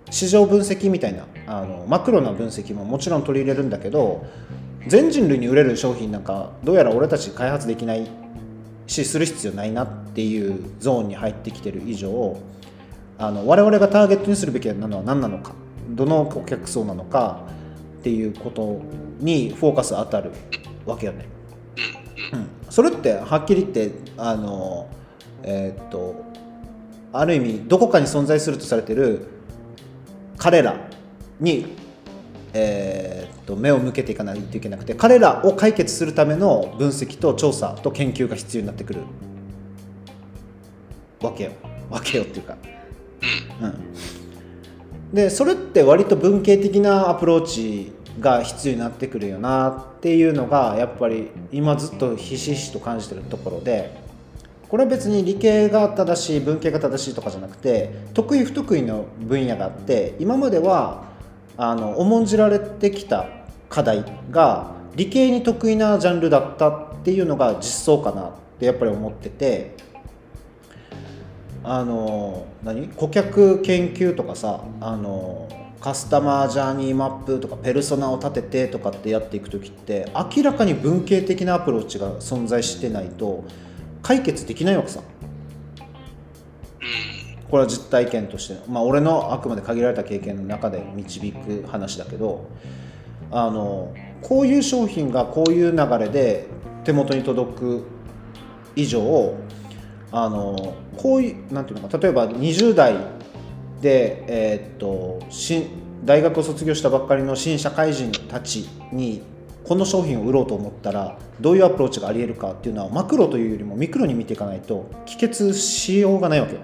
[0.10, 4.26] 市場分析みたいなあのマクロな分析ももちろん取り入れるんだけど
[4.88, 8.10] 全人類に売れる商品なんかどうやら俺たち開発できない
[8.88, 12.38] しする必要ないなっていうゾーンに入ってきてる以上
[13.18, 15.54] あの我々がターゲットにするべきなのは何なのか
[15.90, 17.42] どのお客層なのか
[18.04, 18.82] っていうこと
[19.20, 20.32] にフォーカス当たる
[20.86, 21.26] わけよね。
[22.34, 24.90] うん、それってはっきり言ってあの
[25.42, 26.22] えーっと
[27.14, 29.28] ある意味どこかに存在するとされてる
[30.38, 30.76] 彼ら
[31.40, 31.68] に、
[32.54, 39.02] えーっと目を向けていかないといけなくて彼らを解決するための分析と調査と研究が必要になってくる
[41.22, 41.52] わけよ。
[41.90, 42.58] わけよっていうか。
[43.62, 43.74] うん、
[45.14, 53.96] でそれって割と文系的なアプローチが必要になってくるよなっていうのがやっぱり今ずっとひしひしと感じてるところで
[54.70, 61.04] これは別に理系が正しい文系が正しいとかじゃなくて得意不得意の分野があって今までは
[61.58, 63.28] あの重んじられてきた
[63.70, 69.76] 課題が理系に得意なジャンルだったっていうのが実相かなってやっぱり思ってて
[71.64, 72.90] あの何？
[72.90, 75.48] 顧客研究とかさあの
[75.80, 83.44] カスタマージャーニーマップとかペルソナを立ててとかってやっていく時って明らかに文系的なアプローチが存在してないと
[84.02, 85.02] 解決できないわけさ。
[87.50, 88.56] これは実体験として。
[88.68, 92.50] まあ俺のあくまで限られた経験の中で導く話だけど
[93.32, 96.48] あのこういう商品がこういう流れで
[96.84, 97.84] 手元に届く
[98.76, 99.36] 以上
[100.16, 102.96] あのこういうなんていうのか例えば20代
[103.82, 105.68] で、えーっと新
[106.06, 109.24] 大学を卒業したばっかりの新社会人たちに
[109.64, 116.60] この商品を売ろうと思ったらどういうアプローチがありえるかっていうのはマクロというよりもミクロに見ていかないと帰結しようがないわけよ。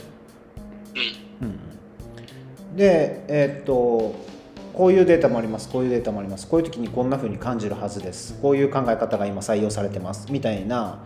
[2.76, 4.30] でえーっと
[4.74, 11.04] こういうデータもありますこういうデータもありますこういう時にこんな風に感じるはずですこういう考え方が今採用されてますみたいな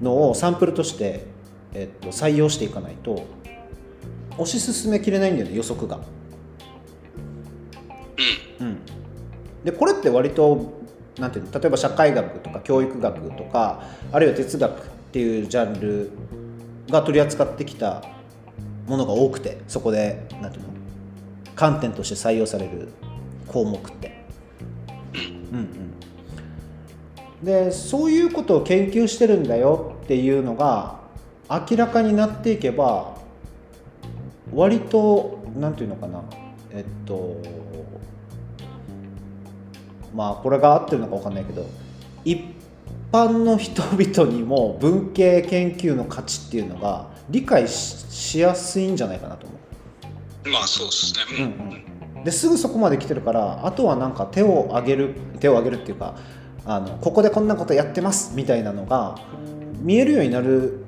[0.00, 1.26] のをサンプルとして、
[1.74, 3.26] えっと、採用していかないと
[4.36, 6.00] 推し進めきれないんだよね予測が。
[8.60, 8.78] うん、
[9.64, 10.80] でこれって割と
[11.18, 16.10] なんていうの例えば社会学とか教育学とかあるいは哲学っていうジャンル
[16.90, 18.04] が取り扱ってきた
[18.86, 20.70] ものが多くてそこでなんていうの
[21.54, 22.88] 観点として採用される
[23.46, 24.20] 項目って。
[25.52, 30.99] うんうん、でそういうことを研究してるんだよっていうのが
[31.50, 33.16] 明らかになっていけば
[34.52, 36.22] 割となんていうのかな
[36.70, 37.36] えっと
[40.14, 41.66] まあこれが合ってるのか分かんないけど
[42.24, 42.40] 一
[43.12, 49.56] 般の人々にも文系研究の価値っていうのが理解ししやすいんじゃないかなと思
[50.44, 50.50] う。
[50.50, 51.20] まあそうですね。
[51.38, 56.16] うんうんうん、ですぐそこまで来てるからあとはなんか手を挙げる手を挙げるっていうか
[56.64, 59.16] あのここでこんなことやってますみたいなのが
[59.80, 60.84] 見えるようになる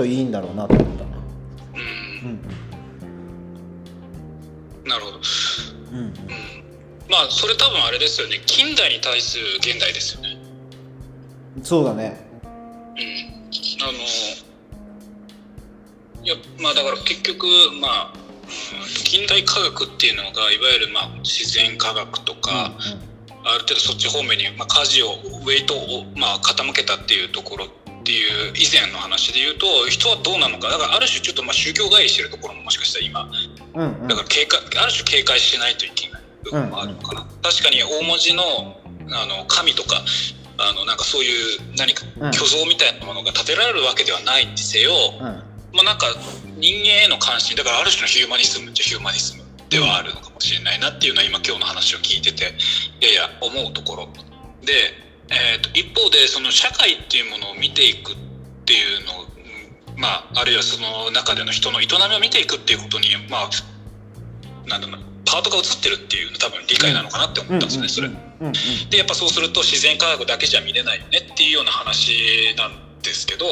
[0.00, 1.10] といいんだろうなと思ったな。
[1.74, 2.40] うん
[4.88, 5.20] なるほど。
[5.92, 6.14] うんうん
[7.10, 8.40] まあそれ多分あれですよね。
[8.46, 10.38] 近代に対する現代ですよね。
[11.56, 12.18] うん、そうだね。
[12.42, 12.50] うん。
[13.82, 13.92] あの
[16.22, 17.46] いやまあだから結局
[17.80, 18.20] まあ、うん
[19.04, 22.72] 近代科学っていうのがいわゆるまあ自然科学とか、
[23.44, 27.66] ある程度そっち方面に、まあ、舵をウェイトを、まあ、傾けたっていうところ
[28.00, 30.68] っていう以前の話で言うと人はどうなのか。
[30.68, 33.30] だからある種ちょっとまあ宗教帰りしてるところももしかしたら今。
[33.74, 34.00] うんうん。
[34.02, 38.80] うんだから警戒ある種警戒しないといけない部分もあるのかな、確かに大文字の
[39.12, 40.02] あの神とか
[40.58, 42.32] あのなんかそういう何かうん。
[42.32, 45.24] 虚像みたいなものが建てられるわけではないにせよ、うん。
[45.72, 46.06] まあ、なんか
[46.58, 52.54] 人間への関心だからある種のヒューマニズムっちゃヒューマニズムではあるのかもしれないなっていうのは今今日の話を聞いてて
[53.00, 54.08] やや思うところ。
[54.66, 54.74] で、
[55.30, 58.16] えーと一方でその社会っていうものを見ていくっ
[58.64, 59.12] ていうの
[59.96, 63.50] まああるいはその中での人の営みを見ていくっていうことにまあ
[64.68, 68.10] なんだろうなパートが移ってるっていう多分理解なのかなって思ったんですよねそれ。
[68.90, 73.46] でやっぱそうすると自然科学だけじゃ見れないよねっていうような話なんでですけど、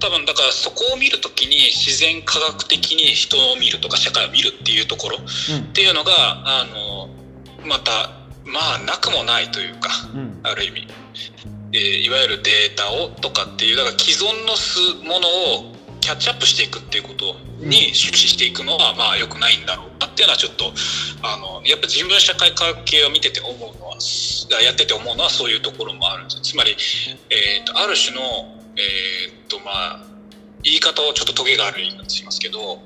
[0.00, 6.12] 多分だからそこを見るときに自然科学的に人を見るとか社会を見るっていうところっていうのが
[6.44, 7.08] あの
[7.66, 8.17] また
[8.48, 10.40] まあなくもないというか、うん。
[10.42, 10.88] ある意味、
[11.72, 15.28] えーいわゆるデータをとかっていうだから既存のすもの
[15.60, 20.72] をキャッチアップしていくっていうことに終始していくのはまあ良くないんだろうなっていうのはちょっと
[21.22, 23.98] あのやっぱ人文社会科学系を見てて思うのは
[24.62, 26.76] やってて思うのはそういうところもあるんですつまり、
[27.28, 28.22] えー、とある種の、
[28.76, 30.00] えーとまあ、
[30.62, 32.80] 言い方をちょっとトゲがある言い方しますけど、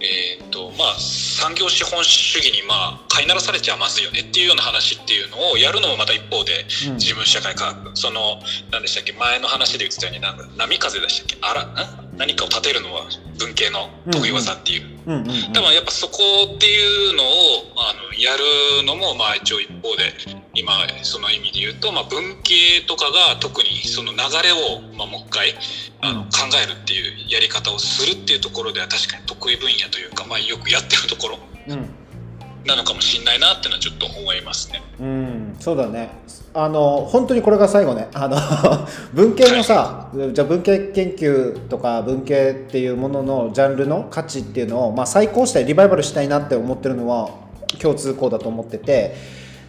[0.00, 6.94] えーとまあ、産業資本主義に、まあ、飼いならされちゃまずいよねっていうような話っていうのをやるのもまた一方でうん。
[6.96, 7.96] 自分社会科学。
[7.96, 8.40] その
[8.70, 9.12] 何でしたっけ？
[9.12, 11.36] 前の話で言ってたようになんか波風でしたっけ？
[11.40, 12.16] あらん？
[12.16, 13.06] 何かを立てるのは
[13.38, 14.98] 文系の得意技っていう。
[15.06, 15.52] うんうんうん。
[15.52, 16.18] 多分やっぱそこ
[16.54, 17.26] っていうのを
[17.76, 20.12] あのやるのもまあ一応一方で
[20.54, 20.72] 今
[21.02, 25.54] その意味で言うと、まあ、文系とかが特にその流れを、まあ、もう一回
[26.00, 26.28] あのうん。
[26.28, 31.38] 考えるっていうやり方をするっていうところでは確かに得意分野というか、まあ、よくやってるところ。
[31.68, 32.03] うん
[32.66, 34.82] なのかもしれないなっていうのはちょっと思いますね。
[35.00, 36.10] うん、そうだね。
[36.54, 38.08] あの本当にこれが最後ね。
[38.14, 38.36] あの
[39.12, 47.30] 文系のさ、じゃあ文系研究とか文系っていうもののジャンルの価値っていうのをまあ再考したいリバイバルしたいなって思ってるのは
[47.80, 49.14] 共通項だと思ってて、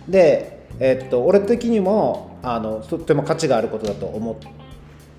[0.08, 4.36] で、えっと俺的にもあのとっても価値があることだと思っ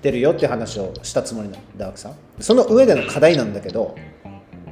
[0.01, 2.11] てるよって話をしたつもりなんだわけさ。
[2.39, 3.95] その上での課題なんだけど。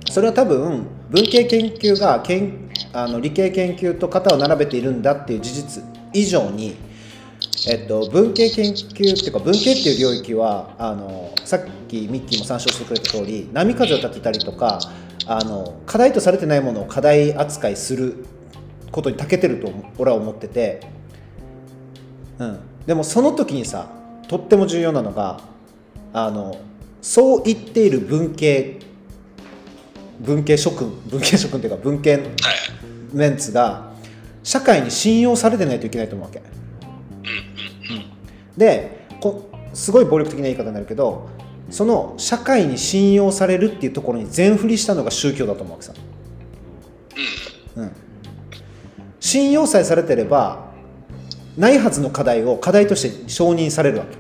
[0.09, 5.83] それは多分文系研究がけんあの理系研究と肩を並べているんだっていう事実
[6.13, 6.75] 以上に、
[7.67, 14.79] えっと、文系研究っていうか文系っていう領域はあのさっきミッキーも参照してくれた通り波風を立てたりとか
[15.27, 18.25] あの課題とされてないものを課題扱いする
[18.91, 20.81] ことに長けてると俺は思ってて、
[22.39, 23.89] うん、でもその時にさ
[24.27, 25.41] とっても重要なのが
[26.13, 26.57] あの
[27.01, 28.79] そう言っている文系
[30.19, 32.23] 文系諸君文系諸君っていうか文系はい
[33.13, 33.93] メンツが
[34.43, 36.41] 社会に信用されてないといけないと思うわけ。
[38.57, 41.29] でこすごい暴力的な言い方になるけど
[41.69, 45.93] その社会に信用されるっていうところに全振りしたのが宗教だと思うわけさ、
[47.75, 47.91] うん、
[49.19, 50.71] 信用さえされてれば
[51.57, 54.17] ないはずの課題を課題として承認されるわけ。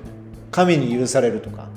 [0.51, 1.67] 神に許されるとか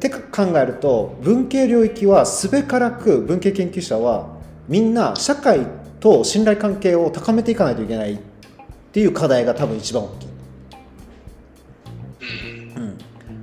[0.00, 4.28] てか考えると文系領域はすべからく文系研究者は
[4.68, 5.66] みんな社会
[6.00, 8.18] と信頼関係を高めていかないといけないっ
[8.92, 10.28] ていう課題が多分一番大きい。
[12.76, 12.98] うん、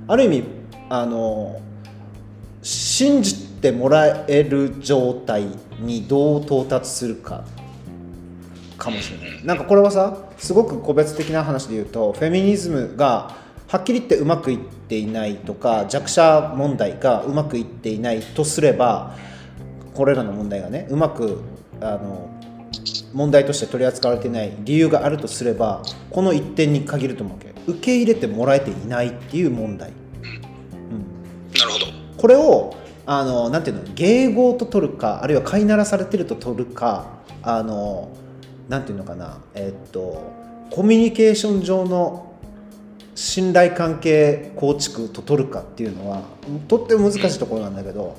[0.06, 0.44] ある意味
[0.88, 1.60] あの
[2.62, 5.46] 信じてもらえる状態
[5.80, 7.44] にどう到達するか。
[8.76, 9.44] かもしれない。
[9.44, 13.36] なんかこれはさすごく個別的な話で言うとフェミニズムが
[13.68, 19.14] はっきり言ってうまくいっていないとか弱者問題がうまくいっていないとすれば
[19.94, 21.42] これらの問題がねうまく
[21.80, 22.30] あの
[23.12, 27.48] 問題として取り扱われていない理由があるとすればこの一点に限ると思うわけ。
[27.70, 31.86] 受け入れてもらえていないっていう問題、うん、なるほど。
[32.16, 37.06] これをあのなんていうの迎合と取るかあるいは飼いならされてると取るか
[37.42, 38.10] あの
[38.68, 40.32] なんていうのかなえっと
[40.70, 42.27] コミュニケーション上の
[43.18, 46.22] 信頼関係構築と取るかっていうのは
[46.68, 48.16] とっても難しいところなんだけど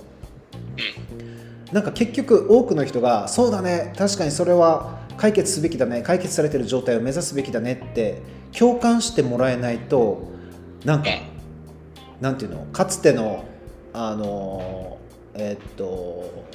[1.71, 8.21] なんか結局多くの人がそうだね確かにそれは解決すべきだね解決されてる状態を目指すべきだねって
[8.51, 10.21] 共感してもらえないと
[10.83, 11.09] なんか
[12.19, 13.45] なんていうのかつての
[13.93, 14.97] あの
[15.33, 16.45] えっと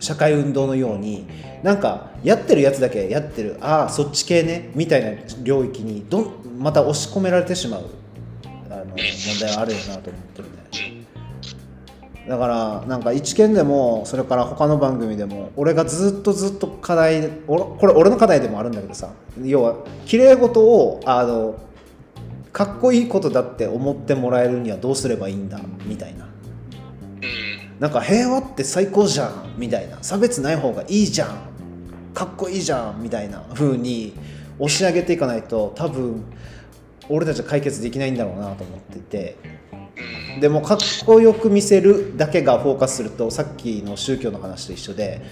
[0.00, 1.28] 社会運動のように
[1.62, 7.84] なんかやってるやつだけやってるああそっち系ねみたいな領域にどんまた押し込められてしまう
[8.70, 8.96] あの問
[9.40, 11.06] 題はあるよなと思ってるね。
[12.28, 19.12] だからなんか一見でもそれから他の番組でも俺がずっとずっと課題俺これ俺の課題でもあるんだけどさ
[19.44, 19.76] 要は
[20.06, 21.56] 綺麗事をあの
[22.52, 26.24] かっこいいことだって思ってもらえるにはどうすればいいんだみたいな。
[26.24, 26.30] うん。
[27.78, 29.98] なんか平和って最高じゃんみたいな。
[30.02, 31.36] 差別ない方がいいじゃん
[32.14, 34.14] かっこいいじゃんみたいな風に
[34.58, 36.24] 押し上げていかないと多分
[37.08, 39.36] 俺たちは解決できないんだろうなと思ってて。
[40.34, 40.40] うん。
[40.40, 45.22] でもかっこよく見せるだけがフォーカスするとさっきの宗教の話と一緒で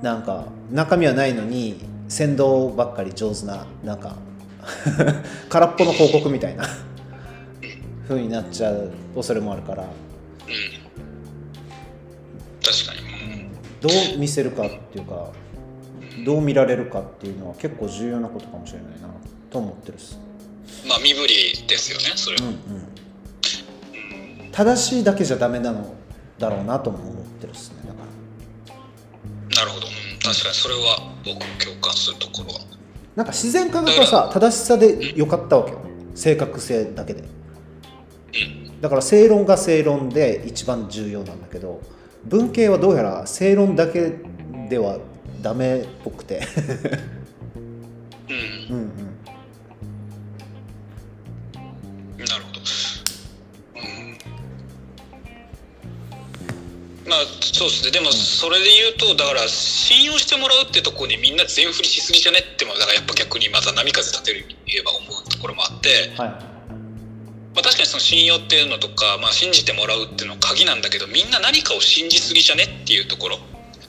[0.00, 4.16] なんか中身はないのに先導ばっかり上手ななんか
[5.50, 6.64] 空っぽの広告みたいな
[8.08, 9.82] 風になっちゃう恐れもあるから。
[9.82, 9.88] うん。
[12.64, 13.48] 確かに、
[13.80, 15.30] どう見せるかっていうか
[16.24, 19.08] どう見られるかっていうのは結構重要なことかもしれないな
[19.50, 20.18] と思ってるっす。
[20.88, 24.52] まあ身振りですよねそれは、うんうん。
[24.52, 25.94] 正しいだけじゃダメなの
[26.38, 28.00] だろうなとも思ってるっすねだか
[28.68, 29.56] ら。
[29.56, 32.60] なるほど、うん、確かにそれは僕共感するところは。
[33.16, 35.78] なんか自然科学はさ正しさでよかったわけよ。
[36.14, 37.22] 正確性だけで。
[37.22, 38.80] うん。
[38.80, 41.80] だから正論が正論で一番重要なんだけど
[42.24, 44.12] 文系はどうやら正論だけ
[44.68, 44.98] では
[45.42, 46.40] ダメっぽくて
[48.70, 49.12] うんうんうん
[52.18, 52.60] なるほど。
[53.74, 54.18] うん。
[57.08, 57.90] まあそうですね。
[57.90, 66.28] でもそれで言うとだから信用してもらうってところにみんな全振りしすぎじゃねってもだからやっぱ逆にまた波風立てる言えば思うところもあって、はい
[67.54, 73.38] まあ確かにその信用っていうのとかまあ信じてもらうっていうのは鍵なんだけどみんな何かを信じすぎじゃねっていうところ。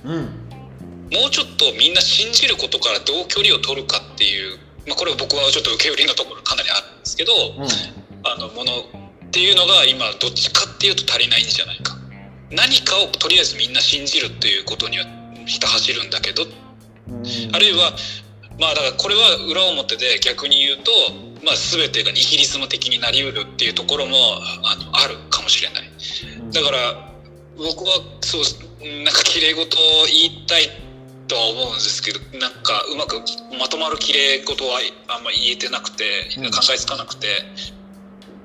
[0.03, 0.42] うん
[1.13, 4.57] もうちょっとみんな信じることからどう距離を取るかっていう、
[4.87, 7.67] まあ、これは僕はちょっと受け売りのところかなりあるんですけど、うん。
[8.25, 8.71] あのもの
[9.27, 11.93] っていうのが今どっちかっていうと足りないんじゃないか。
[12.49, 15.05] 何かをとりあえずみんな信じるっていうことには
[15.45, 16.43] ひた走るんだけど。
[16.43, 17.55] うん。
[17.55, 17.93] あるいは
[18.59, 20.91] まあだからこれは裏表で逆に言うと、
[21.45, 24.17] まあ、全てがニヒリズム的になりうるっていうところも
[24.63, 25.91] あのあるかもしれない。
[26.51, 27.11] だから
[27.57, 30.69] 僕はそうなんか綺麗事を言いたい
[31.27, 33.21] とは思うんですけどなんかうまく
[33.57, 36.03] まとまる綺麗事はあんま言えてなくて
[36.37, 36.51] うん。
[36.51, 37.27] 考えつかなくて、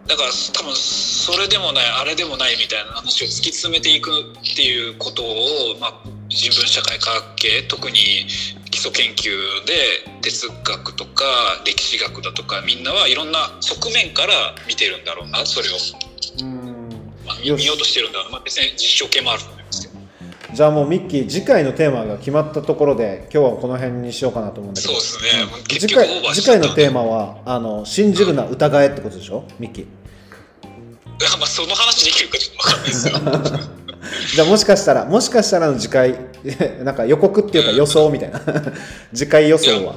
[0.07, 5.95] だから多分それでもないあれでもないみたいな話を突き詰めていくっていうことを、まあ、
[6.29, 8.27] 人文社会科学系特に
[8.71, 9.31] 基礎研究
[9.67, 9.75] で
[10.23, 11.25] 哲学とか
[11.67, 15.73] 歴史学だとかみんなはいろんな側面から見てるんだろうなそれを。
[16.41, 16.79] うん。
[17.27, 19.43] まあ、見ようとしてるんだろうな、まあ、別に実証系もある
[20.59, 24.95] じゃあもうミッキー次回のテーマが決まったところで今日はこの辺にしようかなと思うんだけど。
[24.95, 29.87] そうですね、うん結次回次回のテーマはあの信じるな疑えってことでしょミッキー。
[31.39, 33.15] まあその話できるかちょっと分かんないですよ。
[34.35, 36.19] じゃあもしかしたらもしかしたらの次回
[36.83, 38.43] なんか予告っていうか予想みたいな。
[39.15, 39.95] 次回予想は、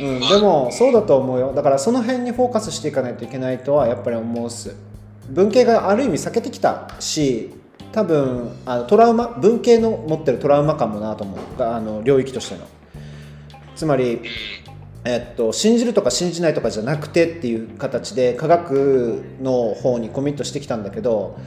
[0.00, 1.52] うん、まあでもそうだと思うよ。
[1.54, 4.74] だからその辺にフォーカスしていかないといけないとはやっぱり思うっす。
[5.28, 7.52] 文系がある意味避けてきたし
[7.96, 11.62] 多分あのトラウマ文系の持ってるトラウマ感もなと思う。
[11.62, 12.68] あの領域としての。
[13.74, 14.20] つまり
[15.06, 21.38] えっと、信じるとか信じないとかじゃなくてっていう形で科学の方にコミットしてきたんだけど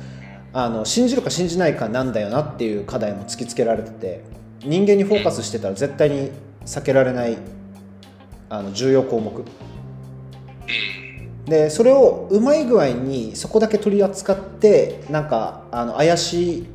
[0.54, 4.24] あの信じるか信じないかなんだよなっていう課題も突きつけられてて
[4.62, 6.32] 人間にフォーカスしてたら絶対に
[6.66, 7.38] 避けられない
[8.50, 9.44] あの重要項目。
[11.50, 16.68] でそれをうまい具合にそこだけ取り扱ってなんかあの怪しい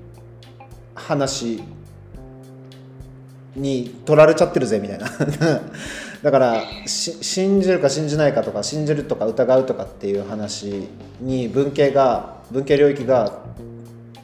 [0.94, 1.62] 話
[3.54, 5.06] に取られちゃってるぜみたいな。
[6.22, 10.88] だからし信じるか信じないかとか信じるとか疑うとかっていう話
[11.20, 13.40] に文系が文系領域が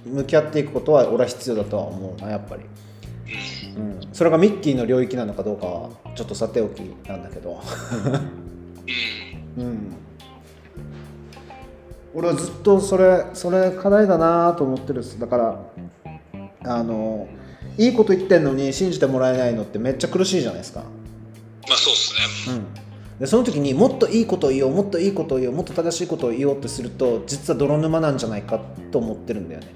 [0.07, 2.63] 向き合っていくことは俺は必要だとは思うなやっぱり、
[3.77, 7.61] うん、それがミッキーの領域なのかどうかはちょっとさておきなんだけど。
[9.59, 9.63] うん。
[9.63, 10.10] うん
[12.15, 15.19] 俺はずっとそれそれ課題だなと思ってるっす。
[15.19, 15.65] だから
[16.65, 17.29] あの
[17.79, 20.81] いいこと言ってんのに信じてもらえないのってめっちゃ苦しいじゃないですか、
[21.69, 22.57] まあそうですね。
[22.57, 28.61] うん、でその時にもっといいことを言おうもっといいことを言おうもっと正しいことを言おうとすると実は泥沼なんじゃないか
[28.91, 29.67] と思ってるんだよね。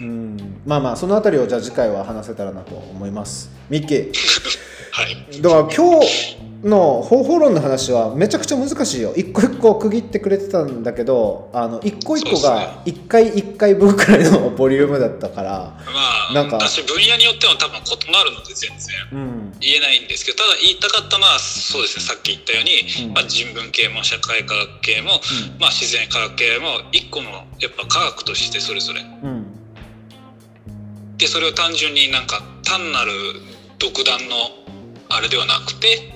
[0.00, 0.36] うん。
[0.66, 3.50] まあまあそのあたりをじゃあ次回は話せたらなと思います。
[3.68, 4.12] ミッキー。
[4.90, 5.42] はい。
[5.42, 9.12] だから今日の方法論の話はめちゃくちゃ難しいよ。
[9.14, 15.50] 一個一個区切ってくれてたんだけどあの一個一個が一回一回分くらいの ボリュームだったから
[15.86, 18.94] まあなんか私分野によっては多分異なるので全然。
[19.12, 19.52] うん。
[19.60, 23.12] 言えないんですけどただ言いたかったのはそうですねさっき言ったように、うん。
[23.12, 25.60] まあ、人文系も社会科学系も、うん。
[25.60, 27.30] まあ、自然科学系も一個の
[27.60, 29.00] やっぱ科学としてそれぞれ。
[29.00, 29.46] うん。
[31.18, 33.12] でそれを単純になんか単なる
[33.78, 34.64] 独断の
[35.08, 36.12] あれではなくて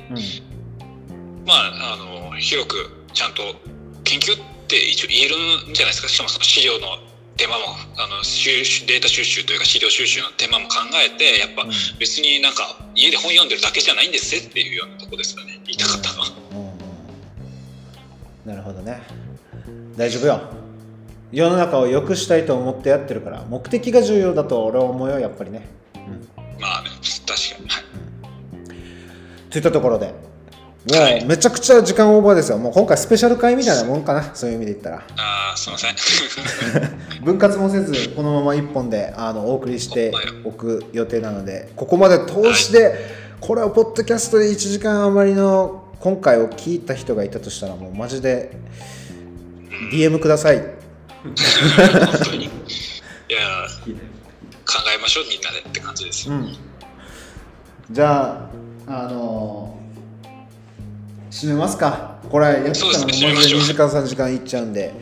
[1.48, 2.76] まああの広く
[3.14, 3.42] ちゃんと
[4.04, 5.28] 研究って一応言え
[5.64, 6.08] るんじゃないですか。
[6.08, 7.00] しかもその資料の
[7.38, 7.64] 手間も
[7.96, 11.70] あの収集データ収集というか資料収集の手間も考えてやっぱうん。
[11.98, 15.58] 別になんか家で本読んでるだけじゃないんですぜっていうようなとこですよね。
[15.64, 16.26] 言いたかったのは。
[16.52, 16.68] うんうん。
[18.44, 19.00] なるほどね。
[19.96, 20.40] 大丈夫よ。
[21.32, 26.88] 世の中を良くしたいと思ってやってるから目的が重要だと俺は思うよやっぱりね、うん、まあね
[27.26, 27.84] 確かに、はい。
[29.50, 30.27] といったところで
[30.94, 31.20] もはい。
[31.22, 32.58] うめちゃくちゃ時間オーバーですよ。
[32.58, 34.34] もう今回スペシャル回みたいなもんかな。
[34.34, 34.96] そういう意味で言ったら。
[35.16, 35.94] ああすいません。
[37.24, 40.12] 分割もせずこのまま1本であのお送りして
[40.44, 42.94] おく予定なのでここまで通して
[43.40, 48.56] これをポッドキャストで1時間余りの今回を聞いた人がいたとしたらもうマジで
[49.92, 50.58] DM ください。
[51.22, 51.34] 本
[52.24, 52.44] 当に。
[53.28, 53.40] いや
[54.64, 56.56] 考えましょうみんなでって感じです、うん。
[57.90, 58.48] じゃ
[58.86, 59.77] ああの
[61.38, 62.18] 締めますか。
[62.28, 64.92] これやってたそうのですね締めましょうマジで2時間3時間いっちゃうんで、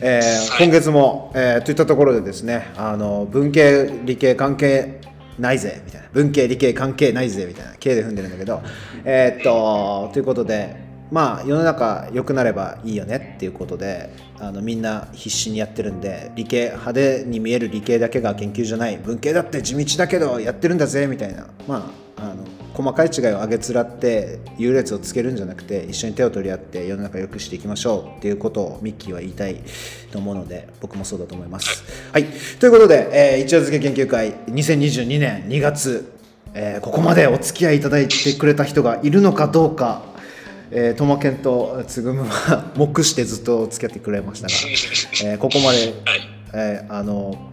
[0.00, 0.64] えーはい。
[0.66, 5.00] 今月も、えーといったところでですねあの文系理系関係
[5.38, 6.08] ないぜみたいな。
[6.12, 8.62] 文系理系関係ないぜみたいな系で踏んでるんだけど
[9.04, 10.76] えーっとということで
[11.10, 21.46] まあ世の中良くなればいいよねっていうことであのみんな必死にやってるんで理系派手に見える理系だけが研究じゃない文系だって地道だけどやってるんだぜみたいな。
[21.66, 22.44] まああの
[22.80, 29.60] 細かい違いを上げつらって優劣をつけるんじゃなくて一緒に手を取り合って世の中良くしていきましょうっていうことをミッキーは言いたい
[30.10, 31.84] と思うので僕もそうだと思います。
[32.12, 32.24] はい、
[32.58, 36.12] ということで、えー一夜漬け研究会2022年2月、
[36.54, 40.08] えーここまでお付き合いいただいてくれた人がいるのかどうか
[40.72, 44.54] えー、トマケンとつぐむは目してずっと付き合ってくれましたが、
[45.32, 45.94] えーここまで、はい。
[46.54, 47.50] えーあの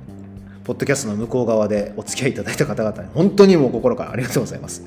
[0.68, 4.84] ポッドキャストの向こう側でお付き合いいただいた方々に本当にもう心からありがとうございます。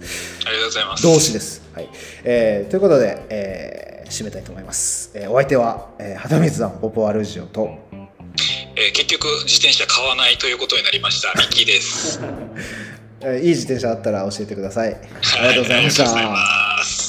[0.46, 1.02] ありがとうございます。
[1.02, 1.88] 同志です、はい。
[2.22, 7.78] えーということで、えー締めたいと思います、えーお相手は、えー、肌水さんポポアルジオと
[8.76, 12.20] えー結局自転車買わないということになりましたミッキーです。
[13.22, 14.88] えーいい自転車あったら教えてください。
[14.90, 16.42] ありがとうございました、ありがとうござい
[16.78, 16.99] ます